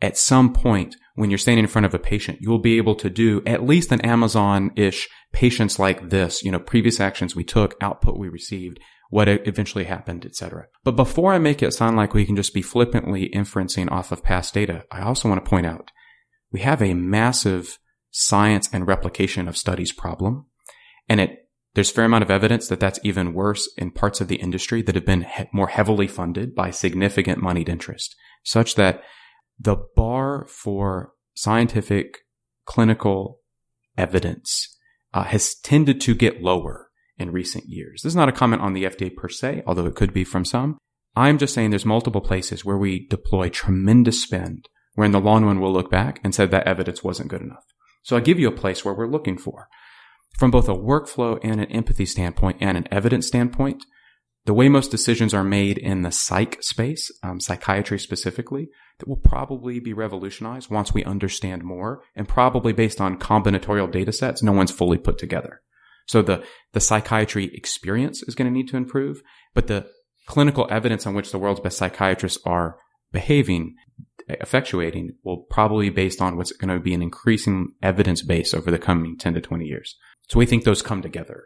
[0.00, 2.94] at some point when you're standing in front of a patient, you will be able
[2.94, 7.74] to do at least an Amazon-ish patients like this, you know, previous actions we took,
[7.80, 8.78] output we received,
[9.10, 10.66] what eventually happened, etc.
[10.84, 14.22] But before I make it sound like we can just be flippantly inferencing off of
[14.22, 15.90] past data, I also want to point out
[16.52, 17.78] we have a massive
[18.10, 20.46] science and replication of studies problem.
[21.08, 24.36] And it, there's fair amount of evidence that that's even worse in parts of the
[24.36, 29.02] industry that have been he- more heavily funded by significant moneyed interest, such that
[29.58, 32.18] the bar for scientific
[32.64, 33.40] clinical
[33.96, 34.76] evidence
[35.14, 38.02] uh, has tended to get lower in recent years.
[38.02, 40.44] This is not a comment on the FDA per se, although it could be from
[40.44, 40.78] some.
[41.16, 45.44] I'm just saying there's multiple places where we deploy tremendous spend, where in the long
[45.44, 47.64] run we'll look back and said that evidence wasn't good enough.
[48.04, 49.68] So I'll give you a place where we're looking for.
[50.36, 53.84] From both a workflow and an empathy standpoint and an evidence standpoint,
[54.48, 58.68] the way most decisions are made in the psych space, um, psychiatry specifically,
[58.98, 64.12] that will probably be revolutionized once we understand more and probably based on combinatorial data
[64.12, 65.60] sets no one's fully put together.
[66.06, 69.22] So the, the psychiatry experience is going to need to improve,
[69.54, 69.86] but the
[70.26, 72.78] clinical evidence on which the world's best psychiatrists are
[73.12, 73.74] behaving,
[74.30, 78.70] effectuating will probably be based on what's going to be an increasing evidence base over
[78.70, 79.96] the coming 10 to 20 years.
[80.28, 81.44] So we think those come together.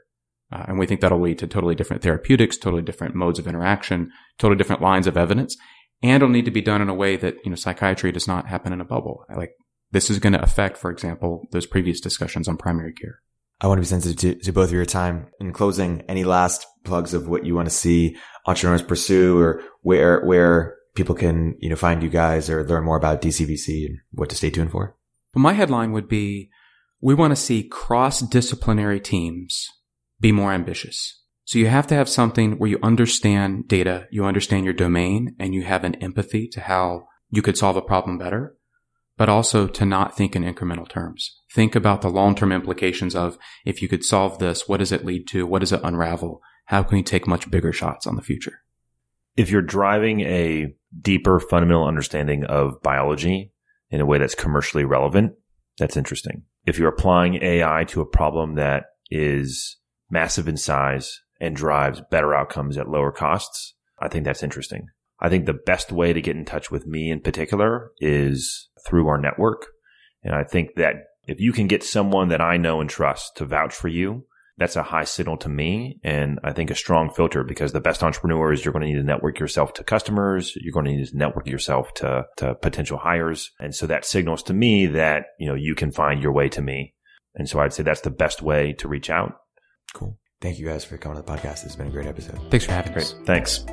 [0.53, 4.11] Uh, and we think that'll lead to totally different therapeutics, totally different modes of interaction,
[4.39, 5.57] totally different lines of evidence.
[6.03, 8.49] And it'll need to be done in a way that, you know, psychiatry does not
[8.49, 9.25] happen in a bubble.
[9.35, 9.53] Like
[9.93, 13.21] this is going to affect, for example, those previous discussions on primary care.
[13.61, 15.29] I want to be sensitive to, to both of your time.
[15.39, 18.17] In closing, any last plugs of what you want to see
[18.47, 22.97] entrepreneurs pursue or where, where people can, you know, find you guys or learn more
[22.97, 24.97] about DCVC and what to stay tuned for?
[25.35, 26.51] Well, my headline would be,
[27.03, 29.69] we want to see cross-disciplinary teams
[30.19, 31.21] be more ambitious.
[31.45, 35.55] So you have to have something where you understand data, you understand your domain, and
[35.55, 38.57] you have an empathy to how you could solve a problem better
[39.17, 41.39] but also to not think in incremental terms.
[41.53, 45.29] Think about the long-term implications of if you could solve this, what does it lead
[45.29, 45.47] to?
[45.47, 46.41] What does it unravel?
[46.67, 48.61] How can we take much bigger shots on the future?
[49.37, 53.53] If you're driving a deeper fundamental understanding of biology
[53.91, 55.35] in a way that's commercially relevant,
[55.79, 56.43] that's interesting.
[56.65, 59.79] If you're applying AI to a problem that is
[60.11, 64.87] massive in size and drives better outcomes at lower costs, I think that's interesting.
[65.21, 69.09] I think the best way to get in touch with me in particular is through
[69.09, 69.67] our network.
[70.23, 70.95] And I think that
[71.27, 74.27] if you can get someone that I know and trust to vouch for you,
[74.59, 75.99] that's a high signal to me.
[76.05, 79.03] And I think a strong filter because the best entrepreneurs, you're going to need to
[79.03, 80.53] network yourself to customers.
[80.57, 83.51] You're going to need to network yourself to, to potential hires.
[83.59, 86.61] And so that signals to me that, you know, you can find your way to
[86.61, 86.95] me.
[87.35, 89.33] And so I'd say that's the best way to reach out.
[89.95, 90.19] Cool.
[90.41, 91.63] Thank you guys for coming to the podcast.
[91.63, 92.39] This has been a great episode.
[92.51, 93.05] Thanks for having great.
[93.05, 93.15] us.
[93.25, 93.65] Thanks.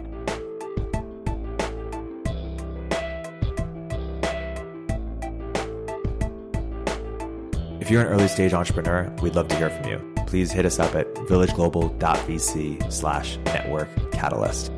[7.82, 10.78] If you're an early stage entrepreneur, we'd love to hear from you Please hit us
[10.78, 14.72] up at villageglobal.vc slash network catalyst.